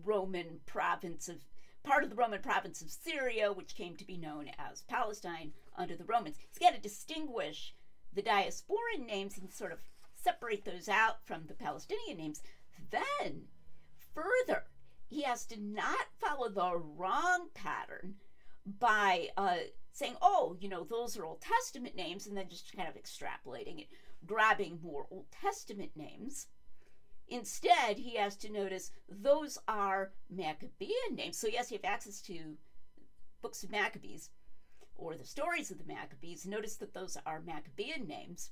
Roman 0.05 0.61
province 0.67 1.29
of 1.29 1.45
part 1.83 2.05
of 2.05 2.11
the 2.11 2.17
Roman 2.17 2.43
province 2.43 2.83
of 2.83 2.91
Syria, 2.91 3.53
which 3.53 3.75
came 3.75 3.97
to 3.97 4.05
be 4.05 4.17
known 4.17 4.51
as 4.59 4.83
Palestine 4.83 5.53
under 5.77 5.97
the 5.97 6.05
Romans. 6.05 6.37
He's 6.39 6.59
got 6.59 6.75
to 6.75 6.81
distinguish 6.81 7.75
the 8.13 8.23
diasporan 8.23 9.07
names 9.07 9.39
and 9.39 9.53
sort 9.53 9.73
of 9.73 9.79
separate 10.15 10.65
those 10.65 10.89
out 10.89 11.25
from 11.25 11.47
the 11.47 11.55
Palestinian 11.55 12.19
names. 12.19 12.43
Then, 12.91 13.45
further, 14.15 14.65
he 15.07 15.23
has 15.23 15.47
to 15.47 15.61
not 15.61 16.07
follow 16.19 16.49
the 16.49 16.77
wrong 16.77 17.49
pattern 17.55 18.17
by 18.79 19.29
uh, 19.37 19.57
saying, 19.93 20.17
oh, 20.21 20.57
you 20.61 20.69
know, 20.69 20.85
those 20.85 21.17
are 21.17 21.25
Old 21.25 21.41
Testament 21.41 21.97
names, 21.97 22.27
and 22.27 22.37
then 22.37 22.49
just 22.49 22.77
kind 22.77 22.89
of 22.89 22.95
extrapolating 22.95 23.81
it, 23.81 23.89
grabbing 24.27 24.79
more 24.83 25.07
Old 25.11 25.27
Testament 25.31 25.91
names. 25.97 26.47
Instead, 27.31 27.97
he 27.99 28.17
has 28.17 28.37
to 28.37 28.53
notice 28.53 28.91
those 29.09 29.57
are 29.69 30.13
Maccabean 30.29 31.15
names. 31.15 31.39
So, 31.39 31.47
yes, 31.47 31.71
you 31.71 31.79
have 31.83 31.91
access 31.91 32.21
to 32.23 32.57
books 33.41 33.63
of 33.63 33.71
Maccabees 33.71 34.31
or 34.97 35.15
the 35.15 35.25
stories 35.25 35.71
of 35.71 35.79
the 35.79 35.93
Maccabees. 35.93 36.45
Notice 36.45 36.77
that 36.77 36.93
those 36.93 37.17
are 37.25 37.41
Maccabean 37.41 38.07
names 38.07 38.51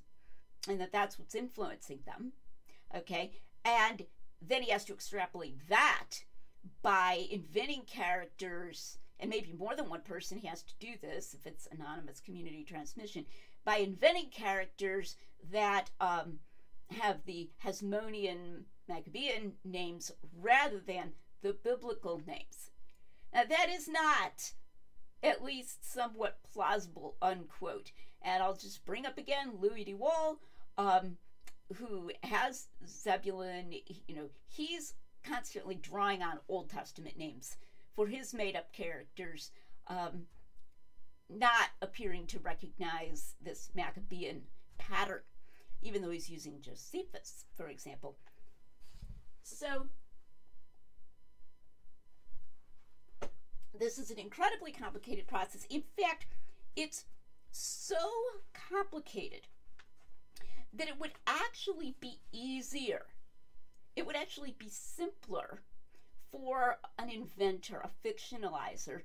and 0.69 0.81
that 0.81 0.93
that's 0.93 1.19
what's 1.19 1.35
influencing 1.35 2.01
them. 2.07 2.33
Okay. 2.97 3.33
And 3.65 4.07
then 4.41 4.63
he 4.63 4.71
has 4.71 4.85
to 4.87 4.95
extrapolate 4.95 5.69
that 5.69 6.23
by 6.81 7.27
inventing 7.31 7.83
characters 7.83 8.99
and 9.21 9.29
maybe 9.29 9.53
more 9.53 9.75
than 9.75 9.89
one 9.89 10.03
person 10.03 10.39
has 10.39 10.63
to 10.63 10.75
do 10.79 10.93
this 11.01 11.35
if 11.35 11.47
it's 11.47 11.67
anonymous 11.73 12.21
community 12.21 12.65
transmission 12.65 13.27
by 13.65 13.77
inventing 13.77 14.31
characters 14.31 15.17
that 15.51 15.91
um, 16.01 16.39
have 16.91 17.25
the 17.25 17.51
Hasmonean 17.65 18.65
Maccabean 18.89 19.55
names 19.65 20.13
rather 20.41 20.81
than 20.81 21.13
the 21.43 21.53
biblical 21.53 22.21
names. 22.27 22.71
Now, 23.33 23.45
that 23.45 23.69
is 23.69 23.89
not 23.89 24.53
at 25.23 25.45
least 25.45 25.91
somewhat 25.91 26.39
plausible, 26.53 27.17
unquote. 27.21 27.93
And 28.23 28.43
I'll 28.43 28.57
just 28.57 28.85
bring 28.85 29.07
up 29.07 29.19
again 29.19 29.53
Louis 29.61 29.85
de 29.85 29.95
Wohl, 29.95 30.41
um, 30.77 31.19
who 31.77 32.11
has 32.23 32.69
Zebulun, 32.87 33.73
you 34.07 34.17
know, 34.17 34.31
he's 34.47 34.95
constantly 35.23 35.75
drawing 35.75 36.23
on 36.23 36.39
Old 36.49 36.71
Testament 36.71 37.19
names 37.19 37.57
for 37.95 38.07
his 38.07 38.33
made 38.33 38.57
up 38.57 38.73
characters, 38.73 39.51
um, 39.89 40.27
not 41.29 41.71
appearing 41.83 42.27
to 42.29 42.39
recognize 42.39 43.35
this 43.41 43.71
Maccabean 43.75 44.43
pattern 44.79 45.21
even 45.83 46.03
though 46.03 46.11
he's 46.11 46.31
using 46.31 46.61
Josephus, 46.61 47.45
for 47.57 47.69
example. 47.69 48.17
So, 49.43 49.87
this 53.79 53.99
is 53.99 54.11
an 54.11 54.19
incredibly 54.19 54.73
complicated 54.73 55.27
process. 55.27 55.67
In 55.71 55.83
fact, 55.99 56.27
it's 56.77 57.05
so 57.51 57.97
complicated 58.53 59.47
that 60.73 60.89
it 60.89 61.01
would 61.01 61.13
actually 61.27 61.95
be 62.01 62.19
easier, 62.33 63.07
it 63.97 64.07
would 64.07 64.17
actually 64.17 64.55
be 64.59 64.69
simpler 64.69 65.63
for 66.31 66.79
an 66.99 67.09
inventor, 67.09 67.83
a 67.83 68.07
fictionalizer, 68.07 69.03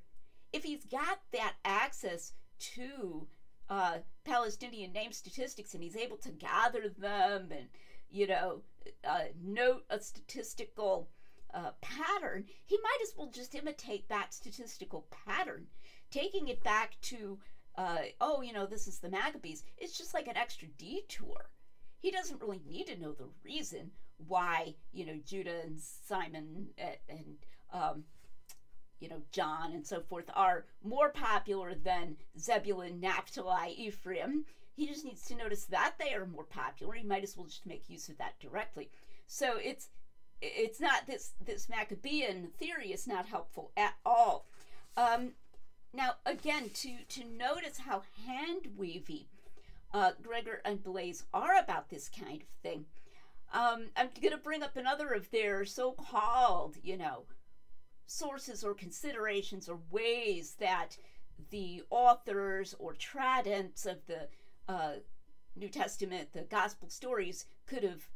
if 0.51 0.63
he's 0.63 0.85
got 0.85 1.19
that 1.31 1.53
access 1.63 2.33
to 2.59 3.27
uh, 3.70 3.98
Palestinian 4.25 4.91
name 4.91 5.12
statistics 5.12 5.74
and 5.74 5.84
he's 5.84 5.96
able 5.96 6.17
to 6.17 6.29
gather 6.29 6.89
them 6.89 7.50
and, 7.51 7.67
you 8.10 8.27
know, 8.27 8.62
uh, 9.08 9.25
note 9.41 9.84
a 9.89 10.00
statistical 10.00 11.10
uh, 11.53 11.72
pattern, 11.82 12.46
he 12.65 12.77
might 12.82 13.00
as 13.01 13.13
well 13.17 13.29
just 13.29 13.55
imitate 13.55 14.10
that 14.10 14.34
statistical 14.34 15.08
pattern, 15.25 15.67
taking 16.12 16.48
it 16.48 16.63
back 16.63 16.98
to, 17.01 17.39
uh, 17.77 18.00
oh, 18.20 18.41
you 18.41 18.53
know, 18.53 18.65
this 18.65 18.88
is 18.88 19.00
the 19.00 19.10
Maccabees. 19.10 19.63
It's 19.77 19.98
just 19.98 20.13
like 20.13 20.27
an 20.27 20.38
extra 20.38 20.67
detour. 20.77 21.50
He 22.00 22.12
doesn't 22.12 22.41
really 22.41 22.62
need 22.67 22.88
to 22.88 23.00
know 23.00 23.13
the 23.13 23.29
reason 23.43 23.91
why, 24.27 24.75
you 24.91 25.05
know, 25.05 25.20
Judah 25.25 25.62
and 25.63 25.79
Simon 25.79 26.67
and, 26.77 26.98
and 27.08 27.36
um, 27.72 28.03
you 29.03 29.10
know, 29.10 29.22
John 29.33 29.74
and 29.74 29.86
so 29.86 30.00
forth 30.00 30.29
are 30.33 30.63
more 30.81 31.10
popular 31.10 31.75
than 31.75 32.15
Zebulun, 32.39 33.01
Naphtali, 33.01 33.74
Ephraim. 33.77 34.45
He 34.77 34.88
just 34.88 35.03
needs 35.03 35.25
to 35.25 35.36
notice 35.36 35.65
that 35.65 35.95
they 36.00 36.13
are 36.13 36.25
more 36.25 36.45
popular. 36.45 36.93
He 36.93 37.03
might 37.03 37.22
as 37.22 37.36
well 37.36 37.45
just 37.45 37.65
make 37.65 37.89
use 37.89 38.07
of 38.07 38.17
that 38.17 38.39
directly. 38.39 38.89
So 39.27 39.57
it's 39.57 39.89
it's 40.41 40.79
not 40.79 41.05
this 41.05 41.33
this 41.43 41.67
Maccabean 41.67 42.51
theory 42.57 42.93
is 42.93 43.05
not 43.05 43.25
helpful 43.25 43.72
at 43.75 43.95
all. 44.05 44.45
Um, 44.95 45.33
now 45.93 46.15
again, 46.25 46.69
to 46.75 46.95
to 47.10 47.25
notice 47.25 47.79
how 47.79 48.03
hand 48.25 48.69
wavy 48.77 49.27
uh, 49.93 50.12
Gregor 50.22 50.62
and 50.63 50.81
Blais 50.81 51.24
are 51.33 51.60
about 51.60 51.89
this 51.89 52.10
kind 52.10 52.41
of 52.41 52.48
thing. 52.62 52.86
Um, 53.53 53.89
I'm 53.98 54.10
going 54.22 54.31
to 54.31 54.38
bring 54.38 54.63
up 54.63 54.77
another 54.77 55.10
of 55.12 55.29
their 55.29 55.63
so-called, 55.63 56.77
you 56.81 56.98
know, 56.98 57.25
sources 58.05 58.63
or 58.63 58.74
considerations 58.74 59.69
or 59.69 59.79
ways 59.91 60.55
that 60.60 60.98
the 61.50 61.83
authors 61.89 62.75
or 62.79 62.93
tradents 62.93 63.86
of 63.86 64.05
the 64.05 64.27
uh, 64.67 64.93
New 65.55 65.69
Testament, 65.69 66.33
the 66.33 66.41
gospel 66.41 66.89
stories, 66.89 67.45
could 67.65 67.83
have 67.83 68.07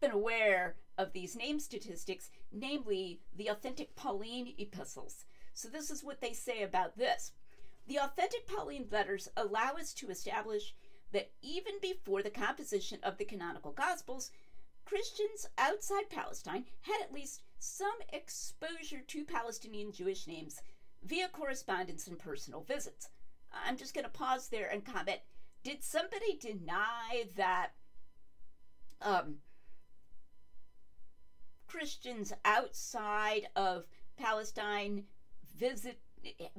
been 0.00 0.10
aware 0.10 0.76
of 0.96 1.12
these 1.12 1.36
name 1.36 1.60
statistics, 1.60 2.30
namely 2.52 3.20
the 3.36 3.48
authentic 3.48 3.94
Pauline 3.96 4.54
epistles. 4.58 5.24
So, 5.52 5.68
this 5.68 5.90
is 5.90 6.04
what 6.04 6.20
they 6.20 6.32
say 6.32 6.62
about 6.62 6.96
this. 6.96 7.32
The 7.86 7.98
authentic 7.98 8.46
Pauline 8.46 8.86
letters 8.90 9.28
allow 9.36 9.72
us 9.72 9.92
to 9.94 10.10
establish 10.10 10.74
that 11.12 11.32
even 11.42 11.74
before 11.82 12.22
the 12.22 12.30
composition 12.30 12.98
of 13.02 13.18
the 13.18 13.24
canonical 13.24 13.72
gospels, 13.72 14.30
Christians 14.84 15.48
outside 15.58 16.08
Palestine 16.08 16.64
had 16.82 17.00
at 17.02 17.12
least 17.12 17.42
some 17.60 17.98
exposure 18.12 19.02
to 19.06 19.24
Palestinian 19.24 19.92
Jewish 19.92 20.26
names 20.26 20.62
via 21.04 21.28
correspondence 21.28 22.06
and 22.06 22.18
personal 22.18 22.62
visits. 22.62 23.10
I'm 23.52 23.76
just 23.76 23.94
going 23.94 24.04
to 24.04 24.10
pause 24.10 24.48
there 24.48 24.68
and 24.68 24.84
comment. 24.84 25.20
Did 25.62 25.84
somebody 25.84 26.38
deny 26.40 27.24
that 27.36 27.72
um, 29.02 29.36
Christians 31.66 32.32
outside 32.44 33.48
of 33.54 33.84
Palestine 34.16 35.04
visit, 35.58 36.00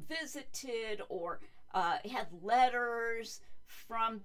visited 0.08 1.01
or 1.10 1.39
uh, 1.74 1.98
had 2.10 2.27
letters 2.43 3.41
from 3.65 4.22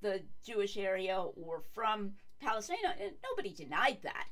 the 0.00 0.22
Jewish 0.44 0.78
area 0.78 1.20
or 1.20 1.62
from 1.74 2.12
Palestine? 2.40 2.78
Nobody 3.22 3.52
denied 3.52 3.98
that 4.02 4.26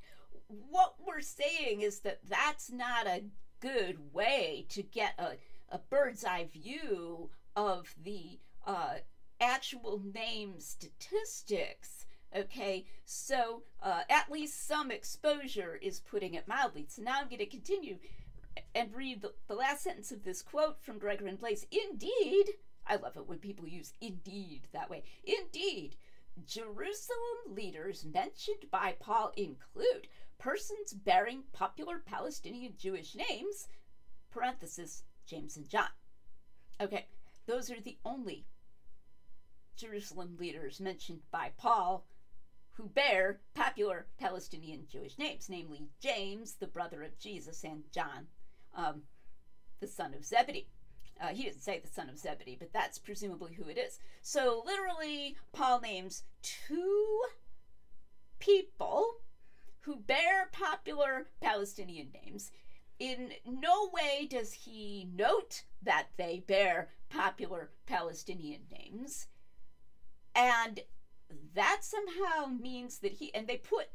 what 0.49 0.95
we're 1.07 1.21
saying 1.21 1.81
is 1.81 2.01
that 2.01 2.21
that's 2.29 2.71
not 2.71 3.07
a 3.07 3.25
good 3.61 4.13
way 4.13 4.67
to 4.71 4.83
get 4.83 5.15
a, 5.19 5.37
a 5.71 5.79
bird's 5.79 6.25
eye 6.25 6.49
view 6.53 7.31
of 7.55 7.95
the 8.03 8.39
uh, 8.67 8.95
actual 9.41 10.03
name 10.15 10.55
statistics. 10.59 12.07
Okay, 12.37 12.85
so 13.05 13.63
uh, 13.83 14.03
at 14.11 14.31
least 14.31 14.67
some 14.67 14.91
exposure 14.91 15.79
is 15.81 16.01
putting 16.01 16.35
it 16.35 16.49
mildly. 16.49 16.87
So 16.89 17.03
now 17.03 17.19
I'm 17.21 17.29
going 17.29 17.39
to 17.39 17.47
continue 17.47 17.99
and 18.75 18.95
read 18.95 19.23
the, 19.23 19.33
the 19.49 19.55
last 19.55 19.85
sentence 19.85 20.13
of 20.13 20.25
this 20.25 20.43
quote 20.43 20.83
from 20.83 20.99
Gregor 20.99 21.27
and 21.27 21.41
Blais. 21.41 21.65
Indeed, 21.71 22.47
I 22.87 22.97
love 22.97 23.17
it 23.17 23.27
when 23.27 23.39
people 23.39 23.67
use 23.67 23.93
indeed 24.01 24.69
that 24.73 24.91
way. 24.91 25.05
Indeed, 25.25 25.97
Jerusalem 26.45 27.55
leaders 27.55 28.05
mentioned 28.05 28.71
by 28.71 28.97
Paul 29.01 29.33
include 29.37 30.09
persons 30.39 30.93
bearing 30.93 31.45
popular 31.53 32.03
Palestinian 32.05 32.75
Jewish 32.79 33.15
names, 33.15 33.69
parenthesis, 34.31 35.03
James 35.27 35.57
and 35.57 35.69
John. 35.69 35.89
Okay, 36.81 37.07
those 37.47 37.71
are 37.71 37.81
the 37.81 37.99
only 38.05 38.47
Jerusalem 39.77 40.37
leaders 40.39 40.81
mentioned 40.81 41.21
by 41.31 41.53
Paul 41.57 42.07
who 42.77 42.89
bear 42.89 43.41
popular 43.55 44.07
Palestinian 44.19 44.87
Jewish 44.91 45.19
names, 45.19 45.49
namely 45.49 45.89
James, 46.01 46.55
the 46.55 46.67
brother 46.67 47.03
of 47.03 47.19
Jesus, 47.19 47.65
and 47.65 47.85
John, 47.91 48.27
um, 48.75 49.03
the 49.81 49.87
son 49.87 50.13
of 50.13 50.25
Zebedee. 50.25 50.69
Uh, 51.19 51.29
he 51.29 51.45
didn't 51.45 51.63
say 51.63 51.79
the 51.79 51.89
son 51.89 52.11
of 52.11 52.19
Zebedee, 52.19 52.59
but 52.59 52.75
that's 52.75 52.99
presumably 52.99 53.55
who 53.55 53.69
it 53.69 53.79
is. 53.79 53.99
So, 54.21 54.63
literally, 54.67 55.37
Paul 55.53 55.81
names 55.81 56.25
two 56.43 57.23
people 58.39 59.21
who 59.87 59.97
bear 59.97 60.51
popular 60.53 61.29
Palestinian 61.41 62.09
names. 62.13 62.51
In 62.99 63.33
no 63.47 63.89
way 63.93 64.27
does 64.29 64.53
he 64.53 65.09
note 65.15 65.63
that 65.83 66.09
they 66.17 66.43
bear 66.47 66.91
popular 67.09 67.71
Palestinian 67.87 68.63
names. 68.71 69.29
And 70.35 70.81
that 71.55 71.79
somehow 71.83 72.47
means 72.47 72.99
that 72.99 73.13
he, 73.13 73.33
and 73.33 73.47
they 73.47 73.59
put 73.59 73.87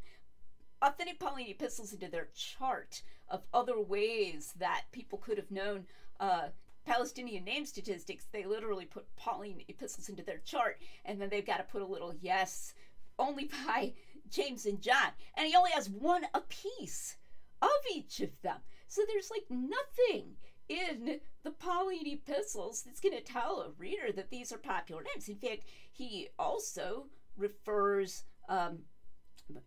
authentic 0.82 1.20
Pauline 1.20 1.50
epistles 1.50 1.94
into 1.94 2.08
their 2.08 2.30
chart 2.34 3.02
of 3.28 3.44
other 3.54 3.80
ways 3.80 4.54
that 4.58 4.86
people 4.94 5.20
could 5.20 5.38
have 5.38 5.52
known 5.52 5.86
uh, 6.22 6.48
Palestinian 6.86 7.44
name 7.44 7.66
statistics. 7.66 8.28
They 8.32 8.46
literally 8.46 8.86
put 8.86 9.14
Pauline 9.18 9.64
epistles 9.68 10.08
into 10.08 10.24
their 10.24 10.40
chart, 10.40 10.80
and 11.04 11.20
then 11.20 11.30
they've 11.30 11.46
got 11.46 11.58
to 11.58 11.64
put 11.64 11.82
a 11.82 11.86
little 11.86 12.14
yes, 12.22 12.74
only 13.20 13.50
by 13.66 13.94
James 14.32 14.66
and 14.66 14.82
John. 14.82 15.12
And 15.36 15.48
he 15.48 15.56
only 15.56 15.72
has 15.72 15.90
one 15.90 16.24
apiece 16.34 17.18
of 17.62 17.70
each 17.94 18.20
of 18.22 18.42
them. 18.42 18.58
So 18.88 19.02
there's 19.08 19.32
like 19.32 19.46
nothing 19.50 20.36
in 20.70 21.20
the 21.44 21.52
Pauline 21.52 22.08
epistles 22.08 22.84
that's 22.84 23.00
going 23.00 23.16
to 23.18 23.24
tell 23.24 23.62
a 23.62 23.72
reader 23.78 24.12
that 24.14 24.30
these 24.30 24.52
are 24.52 24.58
popular 24.58 25.04
names. 25.04 25.28
In 25.28 25.36
fact, 25.36 25.66
he 25.92 26.30
also 26.40 27.08
refers, 27.38 28.24
um, 28.50 28.80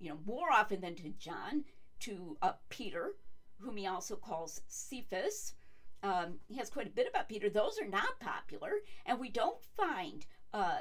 you 0.01 0.09
know, 0.09 0.19
more 0.27 0.51
often 0.53 0.81
than 0.81 0.95
to 0.97 1.11
John, 1.11 1.65
to 2.01 2.37
uh, 2.43 2.53
Peter, 2.69 3.15
whom 3.59 3.77
he 3.77 3.87
also 3.87 4.17
calls 4.17 4.63
Cephas. 4.67 5.55
Um, 6.03 6.35
he 6.49 6.57
has 6.57 6.71
quite 6.71 6.87
a 6.87 6.91
bit 6.91 7.09
about 7.09 7.29
Peter. 7.29 7.49
Those 7.49 7.79
are 7.81 7.89
not 7.89 8.21
popular, 8.21 8.73
and 9.07 9.19
we 9.19 9.31
don't 9.31 9.63
find 9.77 10.27
uh, 10.53 10.81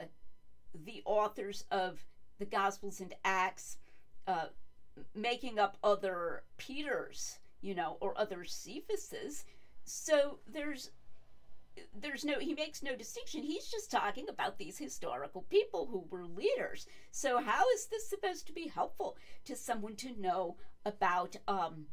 the 0.73 1.01
authors 1.05 1.63
of 1.71 2.03
the 2.43 2.50
Gospels 2.50 3.00
and 3.00 3.15
Acts 3.23 3.77
uh, 4.27 4.47
making 5.15 5.59
up 5.59 5.77
other 5.81 6.43
Peters, 6.57 7.39
you 7.62 7.73
know, 7.73 7.95
or 8.01 8.13
other 8.17 8.43
Cephases. 8.43 9.45
So 9.85 10.39
there's 10.51 10.91
there's 11.97 12.25
no 12.25 12.39
he 12.39 12.53
makes 12.53 12.83
no 12.83 12.95
distinction. 12.95 13.43
He's 13.43 13.67
just 13.67 13.89
talking 13.89 14.27
about 14.27 14.57
these 14.57 14.77
historical 14.77 15.43
people 15.43 15.88
who 15.89 16.05
were 16.09 16.25
leaders. 16.25 16.85
So 17.12 17.41
how 17.41 17.63
is 17.75 17.85
this 17.85 18.09
supposed 18.09 18.45
to 18.47 18.53
be 18.53 18.67
helpful 18.67 19.15
to 19.45 19.55
someone 19.55 19.95
to 19.97 20.19
know 20.19 20.57
about 20.85 21.38
um 21.47 21.85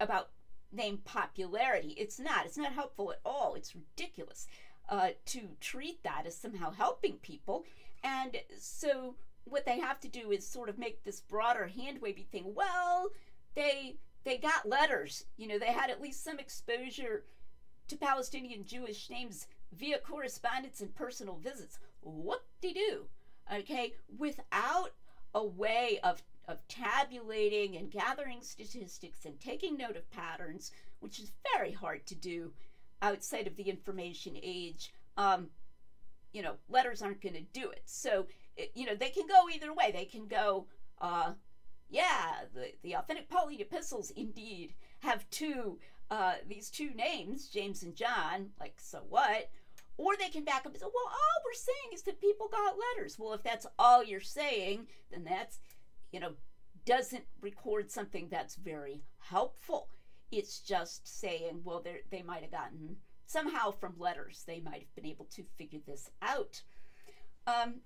about 0.00 0.28
name 0.70 0.98
popularity? 0.98 1.94
It's 1.96 2.20
not. 2.20 2.44
It's 2.44 2.58
not 2.58 2.74
helpful 2.74 3.10
at 3.10 3.20
all. 3.24 3.54
It's 3.54 3.74
ridiculous 3.74 4.46
uh, 4.90 5.10
to 5.26 5.40
treat 5.60 6.02
that 6.02 6.26
as 6.26 6.36
somehow 6.36 6.72
helping 6.72 7.14
people. 7.14 7.64
And 8.04 8.36
so 8.58 9.14
what 9.44 9.66
they 9.66 9.78
have 9.78 10.00
to 10.00 10.08
do 10.08 10.30
is 10.30 10.46
sort 10.46 10.68
of 10.68 10.78
make 10.78 11.04
this 11.04 11.20
broader 11.20 11.66
hand 11.66 12.00
wavy 12.00 12.26
thing 12.30 12.54
well 12.54 13.08
they 13.54 13.96
they 14.24 14.36
got 14.36 14.68
letters 14.68 15.24
you 15.36 15.46
know 15.46 15.58
they 15.58 15.66
had 15.66 15.90
at 15.90 16.00
least 16.00 16.24
some 16.24 16.38
exposure 16.38 17.24
to 17.88 17.96
Palestinian 17.96 18.64
Jewish 18.64 19.10
names 19.10 19.46
via 19.72 19.98
correspondence 19.98 20.80
and 20.80 20.94
personal 20.94 21.36
visits. 21.36 21.78
What 22.00 22.44
they 22.60 22.72
do? 22.72 23.06
Okay, 23.52 23.94
without 24.18 24.92
a 25.34 25.44
way 25.44 25.98
of 26.02 26.22
of 26.48 26.66
tabulating 26.68 27.76
and 27.76 27.90
gathering 27.90 28.40
statistics 28.42 29.24
and 29.24 29.38
taking 29.38 29.76
note 29.76 29.96
of 29.96 30.10
patterns, 30.10 30.72
which 31.00 31.20
is 31.20 31.30
very 31.54 31.72
hard 31.72 32.04
to 32.06 32.14
do 32.14 32.52
outside 33.00 33.46
of 33.46 33.56
the 33.56 33.68
information 33.68 34.36
age. 34.42 34.92
Um, 35.16 35.48
you 36.32 36.42
know, 36.42 36.54
letters 36.68 37.02
aren't 37.02 37.20
going 37.20 37.34
to 37.34 37.42
do 37.52 37.70
it. 37.70 37.82
So, 37.84 38.26
it, 38.56 38.72
you 38.74 38.86
know, 38.86 38.94
they 38.94 39.10
can 39.10 39.26
go 39.26 39.48
either 39.48 39.72
way. 39.72 39.92
They 39.92 40.04
can 40.04 40.26
go, 40.26 40.66
uh, 41.00 41.32
yeah, 41.88 42.44
the, 42.54 42.72
the 42.82 42.96
authentic 42.96 43.28
Pauline 43.28 43.60
epistles 43.60 44.10
indeed 44.10 44.74
have 45.00 45.28
two 45.30 45.78
uh, 46.12 46.34
these 46.46 46.68
two 46.68 46.90
names, 46.90 47.48
James 47.48 47.82
and 47.82 47.96
John, 47.96 48.50
like, 48.60 48.74
so 48.76 49.00
what? 49.08 49.50
Or 49.96 50.14
they 50.14 50.28
can 50.28 50.44
back 50.44 50.66
up 50.66 50.72
and 50.72 50.76
say, 50.76 50.84
well, 50.84 51.06
all 51.06 51.42
we're 51.42 51.54
saying 51.54 51.94
is 51.94 52.02
that 52.02 52.20
people 52.20 52.48
got 52.52 52.74
letters. 52.96 53.18
Well, 53.18 53.32
if 53.32 53.42
that's 53.42 53.66
all 53.78 54.04
you're 54.04 54.20
saying, 54.20 54.88
then 55.10 55.24
that's, 55.24 55.58
you 56.12 56.20
know, 56.20 56.32
doesn't 56.84 57.24
record 57.40 57.90
something 57.90 58.28
that's 58.30 58.56
very 58.56 59.00
helpful. 59.20 59.88
It's 60.30 60.60
just 60.60 61.08
saying, 61.08 61.62
well, 61.64 61.82
they 62.10 62.22
might 62.22 62.42
have 62.42 62.50
gotten 62.50 62.96
somehow 63.24 63.70
from 63.70 63.94
letters, 63.98 64.44
they 64.46 64.60
might 64.60 64.80
have 64.80 64.94
been 64.94 65.06
able 65.06 65.26
to 65.34 65.44
figure 65.56 65.80
this 65.86 66.10
out. 66.20 66.60
Um, 67.46 67.76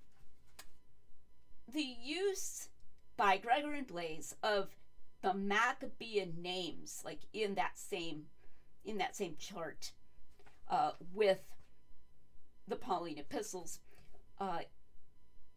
the 1.71 1.83
use 2.03 2.69
by 3.17 3.37
Gregor 3.37 3.73
and 3.73 3.87
Blais 3.87 4.33
of 4.43 4.75
the 5.21 5.33
Maccabean 5.33 6.41
names, 6.41 7.01
like 7.03 7.21
in 7.33 7.55
that 7.55 7.77
same 7.77 8.25
in 8.85 8.97
that 8.99 9.15
same 9.15 9.35
chart, 9.37 9.91
uh, 10.69 10.91
with 11.13 11.41
the 12.67 12.77
Pauline 12.77 13.17
epistles, 13.17 13.79
uh, 14.39 14.59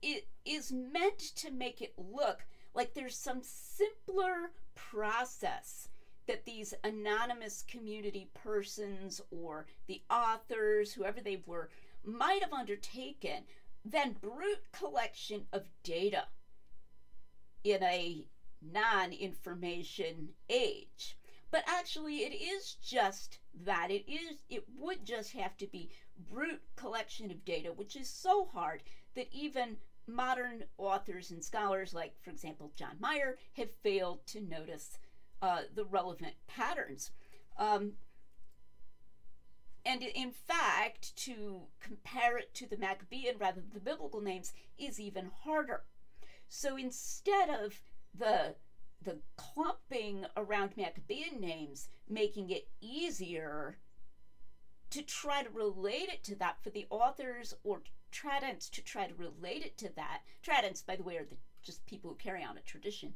it 0.03 0.27
is 0.45 0.73
meant 0.73 1.19
to 1.19 1.51
make 1.51 1.81
it 1.81 1.95
look 1.97 2.45
like 2.75 2.95
there's 2.95 3.17
some 3.17 3.41
simpler 3.43 4.51
process 4.75 5.89
that 6.27 6.45
these 6.45 6.75
anonymous 6.85 7.65
community 7.69 8.31
persons 8.35 9.21
or 9.31 9.67
the 9.87 10.03
authors, 10.11 10.93
whoever 10.93 11.21
they 11.21 11.43
were, 11.47 11.69
might 12.05 12.43
have 12.43 12.53
undertaken 12.53 13.45
than 13.85 14.17
brute 14.21 14.71
collection 14.73 15.47
of 15.53 15.69
data 15.83 16.27
in 17.65 17.83
a 17.83 18.27
non 18.61 19.13
information 19.13 20.31
age. 20.49 21.17
But 21.51 21.65
actually, 21.67 22.19
it 22.19 22.35
is 22.35 22.75
just 22.75 23.39
that. 23.65 23.91
It 23.91 24.11
is. 24.11 24.45
It 24.49 24.65
would 24.77 25.05
just 25.05 25.33
have 25.33 25.57
to 25.59 25.67
be 25.67 25.91
brute 26.31 26.63
collection 26.77 27.31
of 27.31 27.45
data, 27.45 27.73
which 27.73 27.97
is 27.97 28.09
so 28.09 28.45
hard 28.45 28.83
that 29.15 29.29
even 29.33 29.77
modern 30.07 30.65
authors 30.79 31.31
and 31.31 31.45
scholars, 31.45 31.93
like 31.93 32.15
for 32.23 32.31
example 32.31 32.73
John 32.77 32.97
Meier, 33.01 33.39
have 33.55 33.71
failed 33.83 34.27
to 34.29 34.41
notice 34.41 34.99
uh, 35.43 35.63
the 35.75 35.85
relevant 35.85 36.35
patterns. 36.47 37.11
Um, 37.57 37.95
and 39.85 40.03
in 40.03 40.31
fact, 40.31 41.17
to 41.25 41.63
compare 41.81 42.37
it 42.39 42.55
to 42.55 42.67
the 42.67 42.77
Maccabean 42.77 43.39
rather 43.39 43.61
than 43.61 43.71
the 43.73 43.81
biblical 43.81 44.21
names 44.21 44.53
is 44.79 45.01
even 45.01 45.31
harder. 45.45 45.85
So 46.49 46.77
instead 46.77 47.49
of 47.49 47.81
the 48.15 48.57
the 49.03 49.19
clumping 49.37 50.27
around 50.37 50.77
Maccabean 50.77 51.41
names, 51.41 51.89
making 52.07 52.51
it 52.51 52.69
easier 52.83 53.79
to 54.91 55.03
try 55.03 55.43
to 55.43 55.49
relate 55.51 56.11
it 56.13 56.23
to 56.25 56.35
that 56.37 56.63
for 56.63 56.69
the 56.71 56.87
authors 56.91 57.55
or 57.65 57.81
tradents 58.13 58.69
to 58.71 58.83
try 58.83 59.07
to 59.07 59.15
relate 59.15 59.65
it 59.65 59.79
to 59.79 59.91
that. 59.97 60.21
Tradents, 60.45 60.85
by 60.85 60.97
the 60.97 61.03
way, 61.03 61.17
are 61.17 61.25
the, 61.25 61.37
just 61.63 61.87
people 61.87 62.11
who 62.11 62.17
carry 62.17 62.45
on 62.45 62.59
a 62.59 62.61
tradition, 62.61 63.15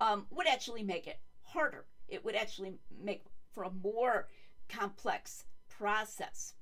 um, 0.00 0.26
would 0.30 0.46
actually 0.46 0.82
make 0.82 1.06
it 1.06 1.18
harder. 1.42 1.86
It 2.08 2.24
would 2.24 2.34
actually 2.34 2.74
make 3.02 3.24
for 3.52 3.64
a 3.64 3.70
more 3.70 4.28
complex 4.68 5.44
process. 5.78 6.54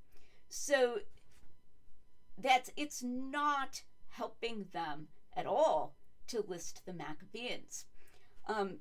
So 0.49 0.99
that's 2.39 2.71
it's 2.77 3.03
not 3.03 3.83
helping 4.11 4.67
them 4.73 5.09
at 5.37 5.47
all 5.47 5.95
to 6.29 6.45
list 6.47 6.83
the 6.87 6.93
Maccabeans. 6.93 7.87
Um, 8.47 8.79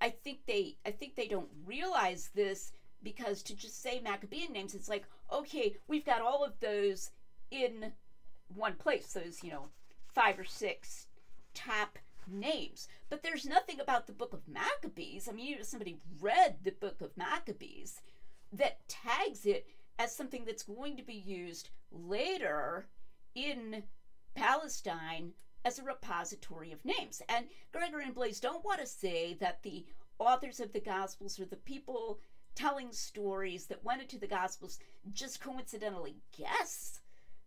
I 0.00 0.10
think 0.10 0.40
they 0.46 0.76
I 0.86 0.90
think 0.90 1.14
they 1.14 1.28
don't 1.28 1.50
realize 1.64 2.30
this 2.34 2.72
because 3.02 3.42
to 3.44 3.56
just 3.56 3.82
say 3.82 4.00
Maccabean 4.00 4.52
names, 4.52 4.74
it's 4.74 4.88
like 4.88 5.04
okay, 5.32 5.76
we've 5.86 6.06
got 6.06 6.22
all 6.22 6.44
of 6.44 6.58
those 6.60 7.10
in 7.50 7.92
one 8.54 8.74
place. 8.74 9.12
Those 9.12 9.42
you 9.42 9.50
know 9.50 9.68
five 10.14 10.38
or 10.38 10.44
six 10.44 11.06
top 11.54 11.98
names. 12.30 12.88
But 13.08 13.22
there's 13.22 13.46
nothing 13.46 13.80
about 13.80 14.06
the 14.06 14.12
book 14.12 14.32
of 14.32 14.46
Maccabees. 14.48 15.28
I 15.28 15.32
mean, 15.32 15.62
somebody 15.62 15.96
read 16.20 16.56
the 16.62 16.72
book 16.72 17.00
of 17.00 17.16
Maccabees 17.16 18.00
that 18.52 18.86
tags 18.88 19.46
it 19.46 19.66
as 19.98 20.14
something 20.14 20.44
that's 20.44 20.62
going 20.62 20.96
to 20.96 21.02
be 21.02 21.14
used 21.14 21.70
later 21.90 22.88
in 23.34 23.82
Palestine 24.34 25.32
as 25.64 25.78
a 25.78 25.84
repository 25.84 26.72
of 26.72 26.84
names. 26.84 27.20
And 27.28 27.46
Gregory 27.72 28.04
and 28.04 28.14
Blais 28.14 28.40
don't 28.40 28.64
want 28.64 28.80
to 28.80 28.86
say 28.86 29.34
that 29.40 29.62
the 29.62 29.84
authors 30.18 30.60
of 30.60 30.72
the 30.72 30.80
Gospels 30.80 31.38
or 31.38 31.44
the 31.44 31.56
people 31.56 32.20
telling 32.54 32.92
stories 32.92 33.66
that 33.66 33.84
went 33.84 34.02
into 34.02 34.18
the 34.18 34.26
Gospels 34.26 34.78
just 35.12 35.40
coincidentally 35.40 36.16
guess, 36.36 37.00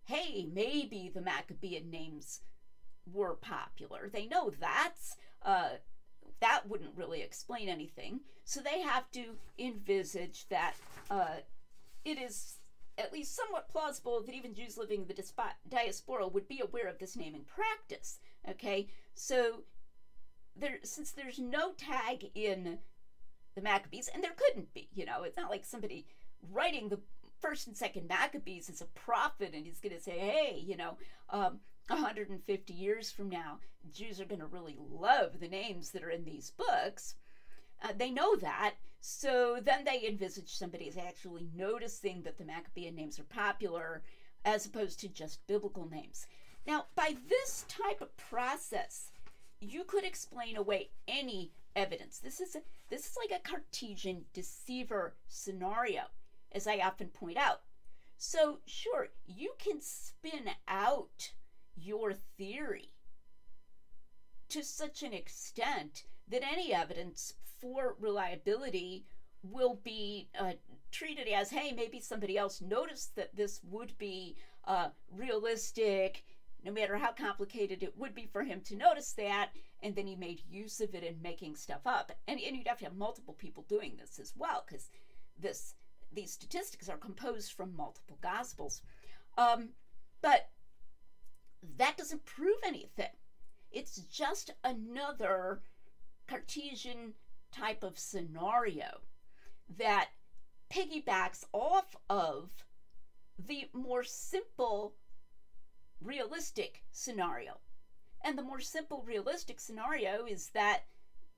hey, 0.06 0.48
maybe 0.54 1.12
the 1.14 1.22
Maccabean 1.22 1.90
names 1.90 2.42
were 3.12 3.36
popular. 3.36 4.10
They 4.12 4.28
know 4.28 4.52
that's 4.60 5.16
uh, 5.44 5.70
that 6.42 6.68
wouldn't 6.68 6.98
really 6.98 7.22
explain 7.22 7.70
anything. 7.70 8.20
So 8.44 8.60
they 8.60 8.82
have 8.82 9.10
to 9.12 9.36
envisage 9.58 10.48
that 10.50 10.74
uh, 11.10 11.38
it 12.04 12.18
is 12.18 12.58
at 12.98 13.14
least 13.14 13.36
somewhat 13.36 13.70
plausible 13.70 14.22
that 14.22 14.36
even 14.36 14.54
Jews 14.54 14.78
living 14.78 15.02
in 15.02 15.08
the 15.08 15.24
diaspora 15.70 16.28
would 16.28 16.48
be 16.48 16.60
aware 16.60 16.88
of 16.88 17.00
this 17.00 17.16
name 17.16 17.36
in 17.36 17.42
practice. 17.42 18.20
Okay, 18.50 18.88
so 19.14 19.64
there, 20.56 20.80
since 20.84 21.12
there's 21.12 21.40
no 21.40 21.72
tag 21.74 22.32
in 22.36 22.80
the 23.56 23.62
Maccabees, 23.62 24.10
and 24.14 24.24
there 24.24 24.36
couldn't 24.36 24.74
be, 24.74 24.90
you 24.94 25.06
know, 25.06 25.24
it's 25.24 25.38
not 25.38 25.50
like 25.50 25.66
somebody 25.66 26.06
writing 26.52 26.90
the 26.90 27.00
first 27.40 27.68
and 27.68 27.76
second 27.76 28.08
Maccabees 28.08 28.70
is 28.70 28.82
a 28.82 28.86
prophet 28.86 29.52
and 29.54 29.66
he's 29.66 29.80
going 29.80 29.96
to 29.96 30.02
say, 30.02 30.18
hey, 30.18 30.64
you 30.64 30.78
know, 30.78 30.98
um, 31.30 31.60
150 31.94 32.74
years 32.74 33.12
from 33.12 33.30
now, 33.30 33.60
Jews 33.94 34.20
are 34.20 34.26
going 34.26 34.42
to 34.42 34.48
really 34.48 34.78
love 34.80 35.40
the 35.40 35.48
names 35.48 35.92
that 35.92 36.04
are 36.04 36.10
in 36.10 36.24
these 36.24 36.52
books. 36.52 37.16
Uh, 37.84 37.90
they 37.98 38.10
know 38.12 38.36
that. 38.38 38.76
So 39.00 39.60
then 39.62 39.84
they 39.84 40.08
envisage 40.08 40.54
somebody 40.54 40.88
as 40.88 40.98
actually 40.98 41.50
noticing 41.56 42.22
that 42.24 42.38
the 42.38 42.46
Maccabean 42.46 42.96
names 42.96 43.20
are 43.20 43.24
popular 43.24 44.04
as 44.46 44.66
opposed 44.66 45.00
to 45.00 45.08
just 45.08 45.46
biblical 45.48 45.90
names. 45.90 46.28
Now, 46.66 46.86
by 46.96 47.16
this 47.28 47.66
type 47.68 48.02
of 48.02 48.16
process, 48.18 49.12
you 49.60 49.84
could 49.84 50.04
explain 50.04 50.56
away 50.58 50.92
any 51.08 51.52
evidence. 51.76 52.20
This 52.20 52.40
is 52.40 52.56
a, 52.56 52.62
this 52.90 53.06
is 53.06 53.18
like 53.18 53.40
a 53.40 53.48
Cartesian 53.48 54.26
deceiver 54.34 55.16
scenario, 55.28 56.04
as 56.52 56.68
I 56.68 56.78
often 56.78 57.08
point 57.08 57.38
out. 57.38 57.62
So, 58.18 58.60
sure, 58.66 59.10
you 59.26 59.54
can 59.58 59.82
spin 59.82 60.52
out 60.68 61.32
your 61.76 62.14
theory 62.14 62.94
to 64.50 64.64
such 64.64 65.04
an 65.04 65.14
extent 65.14 66.04
that 66.28 66.44
any 66.44 66.74
evidence 66.74 67.34
for 67.60 67.96
reliability 68.00 69.06
will 69.44 69.80
be 69.84 70.30
uh, 70.40 70.54
treated 70.92 71.28
as 71.28 71.50
hey, 71.50 71.72
maybe 71.72 72.00
somebody 72.00 72.38
else 72.38 72.62
noticed 72.62 73.16
that 73.16 73.36
this 73.36 73.62
would 73.64 73.98
be 73.98 74.36
uh, 74.66 74.90
realistic, 75.12 76.24
no 76.64 76.72
matter 76.72 76.98
how 76.98 77.12
complicated 77.12 77.82
it 77.82 77.98
would 77.98 78.14
be 78.14 78.30
for 78.32 78.44
him 78.44 78.62
to 78.62 78.76
notice 78.76 79.14
that, 79.14 79.50
and 79.82 79.96
then 79.96 80.06
he 80.06 80.16
made 80.16 80.42
use 80.50 80.80
of 80.80 80.94
it 80.94 81.04
in 81.04 81.22
making 81.22 81.56
stuff 81.56 81.82
up. 81.86 82.12
And, 82.28 82.40
and 82.40 82.56
you'd 82.56 82.68
have 82.68 82.78
to 82.80 82.86
have 82.86 82.96
multiple 82.96 83.34
people 83.34 83.66
doing 83.68 83.98
this 83.98 84.20
as 84.20 84.34
well, 84.38 84.64
because 84.68 84.90
this 85.40 85.76
these 86.14 86.34
statistics 86.34 86.90
are 86.90 86.98
composed 86.98 87.54
from 87.54 87.76
multiple 87.76 88.18
gospels. 88.22 88.82
Um, 89.38 89.70
but 90.22 90.50
that 91.78 91.98
doesn't 91.98 92.26
prove 92.26 92.58
anything. 92.66 93.12
It's 93.72 93.98
just 93.98 94.52
another 94.64 95.62
Cartesian 96.28 97.14
type 97.52 97.84
of 97.84 97.98
scenario 97.98 99.02
that 99.78 100.10
piggybacks 100.72 101.44
off 101.54 101.96
of 102.10 102.50
the 103.38 103.70
more 103.74 104.04
simple 104.04 104.96
realistic 106.02 106.84
scenario. 106.92 107.60
And 108.24 108.38
the 108.38 108.44
more 108.44 108.60
simple 108.60 109.04
realistic 109.06 109.60
scenario 109.60 110.26
is 110.26 110.50
that 110.54 110.84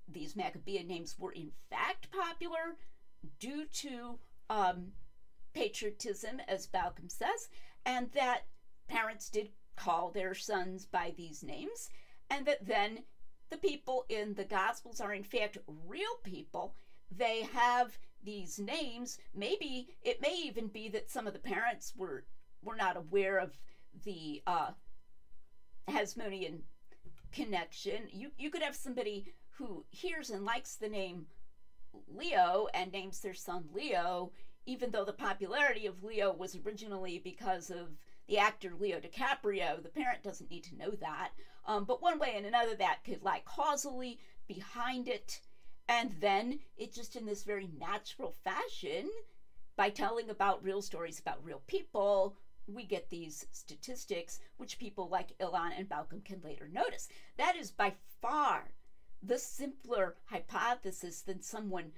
these 0.08 0.36
Maccabean 0.36 0.88
names 0.88 1.18
were 1.18 1.32
in 1.32 1.52
fact 1.70 2.10
popular 2.12 2.78
due 3.40 3.66
to 3.66 4.20
um, 4.50 4.92
patriotism, 5.54 6.42
as 6.48 6.68
Bauckham 6.68 7.10
says, 7.10 7.50
and 7.86 8.12
that 8.12 8.46
parents 8.88 9.30
did 9.30 9.50
call 9.76 10.12
their 10.12 10.34
sons 10.34 10.86
by 10.86 11.14
these 11.18 11.44
names, 11.44 11.90
and 12.30 12.46
that 12.46 12.66
then 12.66 13.04
the 13.50 13.58
people 13.58 14.06
in 14.10 14.34
the 14.34 14.46
Gospels 14.46 15.00
are 15.00 15.14
in 15.14 15.24
fact 15.24 15.58
real 15.88 16.18
people. 16.24 16.76
They 17.16 17.44
have 17.54 17.98
these 18.24 18.60
names. 18.60 19.20
Maybe 19.36 19.90
it 20.02 20.22
may 20.22 20.36
even 20.46 20.68
be 20.68 20.90
that 20.90 21.12
some 21.12 21.28
of 21.28 21.34
the 21.34 21.40
parents 21.40 21.94
were 21.96 22.26
were 22.64 22.76
not 22.76 22.98
aware 22.98 23.38
of 23.38 23.58
the 24.06 24.42
uh, 24.48 24.72
Hasmonean 25.90 26.62
connection. 27.32 28.08
You 28.12 28.32
you 28.38 28.50
could 28.50 28.64
have 28.64 28.76
somebody 28.76 29.34
who 29.58 29.86
hears 29.90 30.30
and 30.30 30.46
likes 30.46 30.76
the 30.76 30.90
name 30.90 31.28
Leo 32.08 32.68
and 32.74 32.92
names 32.92 33.20
their 33.20 33.34
son 33.34 33.66
Leo, 33.72 34.32
even 34.66 34.92
though 34.92 35.06
the 35.06 35.14
popularity 35.14 35.86
of 35.86 36.04
Leo 36.04 36.34
was 36.34 36.58
originally 36.66 37.20
because 37.24 37.70
of 37.70 37.90
the 38.28 38.38
actor 38.38 38.74
Leo 38.78 39.00
DiCaprio. 39.00 39.82
The 39.82 39.90
parent 39.90 40.24
doesn't 40.24 40.50
need 40.50 40.64
to 40.66 40.78
know 40.78 40.92
that. 40.92 41.32
Um, 41.66 41.86
but 41.86 42.02
one 42.02 42.20
way 42.20 42.34
and 42.36 42.46
another, 42.46 42.76
that 42.76 43.04
could 43.06 43.24
lie 43.24 43.42
causally 43.46 44.20
behind 44.48 45.08
it. 45.08 45.42
And 45.88 46.14
then 46.20 46.60
it 46.78 46.94
just 46.94 47.16
in 47.16 47.26
this 47.26 47.44
very 47.44 47.70
natural 47.80 48.36
fashion, 48.44 49.10
by 49.76 49.90
telling 49.90 50.30
about 50.30 50.64
real 50.64 50.82
stories 50.82 51.20
about 51.20 51.44
real 51.44 51.62
people, 51.68 52.38
we 52.68 52.86
get 52.86 53.10
these 53.10 53.46
statistics, 53.52 54.40
which 54.58 54.80
people 54.80 55.10
like 55.10 55.38
Ilan 55.40 55.72
and 55.78 55.90
Bauckham 55.90 56.24
can 56.24 56.42
later 56.42 56.70
notice. 56.72 57.10
That 57.38 57.56
is 57.56 57.72
by 57.72 57.94
far 58.22 58.72
the 59.22 59.40
simpler 59.40 60.16
hypothesis 60.26 61.22
than 61.22 61.42
someone 61.42 61.92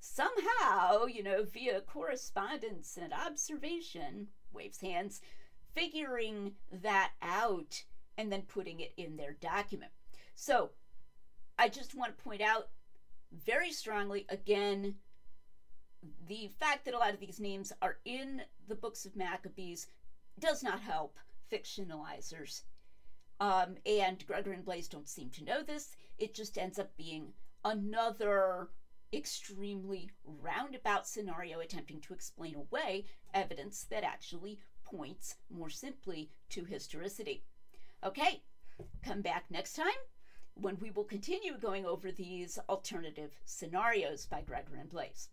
somehow, 0.00 1.06
you 1.06 1.22
know, 1.22 1.44
via 1.44 1.80
correspondence 1.80 2.96
and 3.00 3.12
observation, 3.12 4.28
waves 4.52 4.80
hands, 4.80 5.20
figuring 5.78 6.52
that 6.82 7.12
out 7.22 7.84
and 8.16 8.32
then 8.32 8.42
putting 8.42 8.80
it 8.80 8.92
in 8.96 9.16
their 9.16 9.36
document. 9.40 9.92
So 10.34 10.70
I 11.58 11.68
just 11.68 11.94
want 11.94 12.16
to 12.16 12.24
point 12.24 12.42
out 12.42 12.68
very 13.46 13.70
strongly 13.72 14.26
again 14.28 14.94
the 16.26 16.48
fact 16.58 16.84
that 16.84 16.94
a 16.94 16.98
lot 16.98 17.14
of 17.14 17.20
these 17.20 17.40
names 17.40 17.72
are 17.82 17.98
in 18.04 18.42
the 18.68 18.74
books 18.74 19.04
of 19.04 19.16
Maccabees 19.16 19.88
does 20.38 20.62
not 20.62 20.80
help 20.80 21.16
fictionalizers. 21.52 22.62
Um, 23.40 23.76
and 23.86 24.24
Gregory 24.26 24.54
and 24.54 24.64
Blais 24.64 24.88
don't 24.88 25.08
seem 25.08 25.30
to 25.30 25.44
know 25.44 25.62
this. 25.62 25.96
It 26.18 26.34
just 26.34 26.58
ends 26.58 26.78
up 26.78 26.96
being 26.96 27.32
another 27.64 28.68
extremely 29.12 30.10
roundabout 30.24 31.06
scenario 31.06 31.60
attempting 31.60 32.00
to 32.00 32.14
explain 32.14 32.54
away 32.54 33.04
evidence 33.32 33.86
that 33.90 34.04
actually 34.04 34.58
points 34.90 35.36
more 35.50 35.70
simply 35.70 36.30
to 36.50 36.64
historicity. 36.64 37.44
Okay, 38.04 38.42
come 39.02 39.22
back 39.22 39.44
next 39.50 39.74
time 39.74 39.86
when 40.54 40.78
we 40.80 40.90
will 40.90 41.04
continue 41.04 41.56
going 41.58 41.86
over 41.86 42.10
these 42.10 42.58
alternative 42.68 43.38
scenarios 43.44 44.26
by 44.26 44.40
Gregory 44.40 44.80
and 44.80 44.90
Blais. 44.90 45.28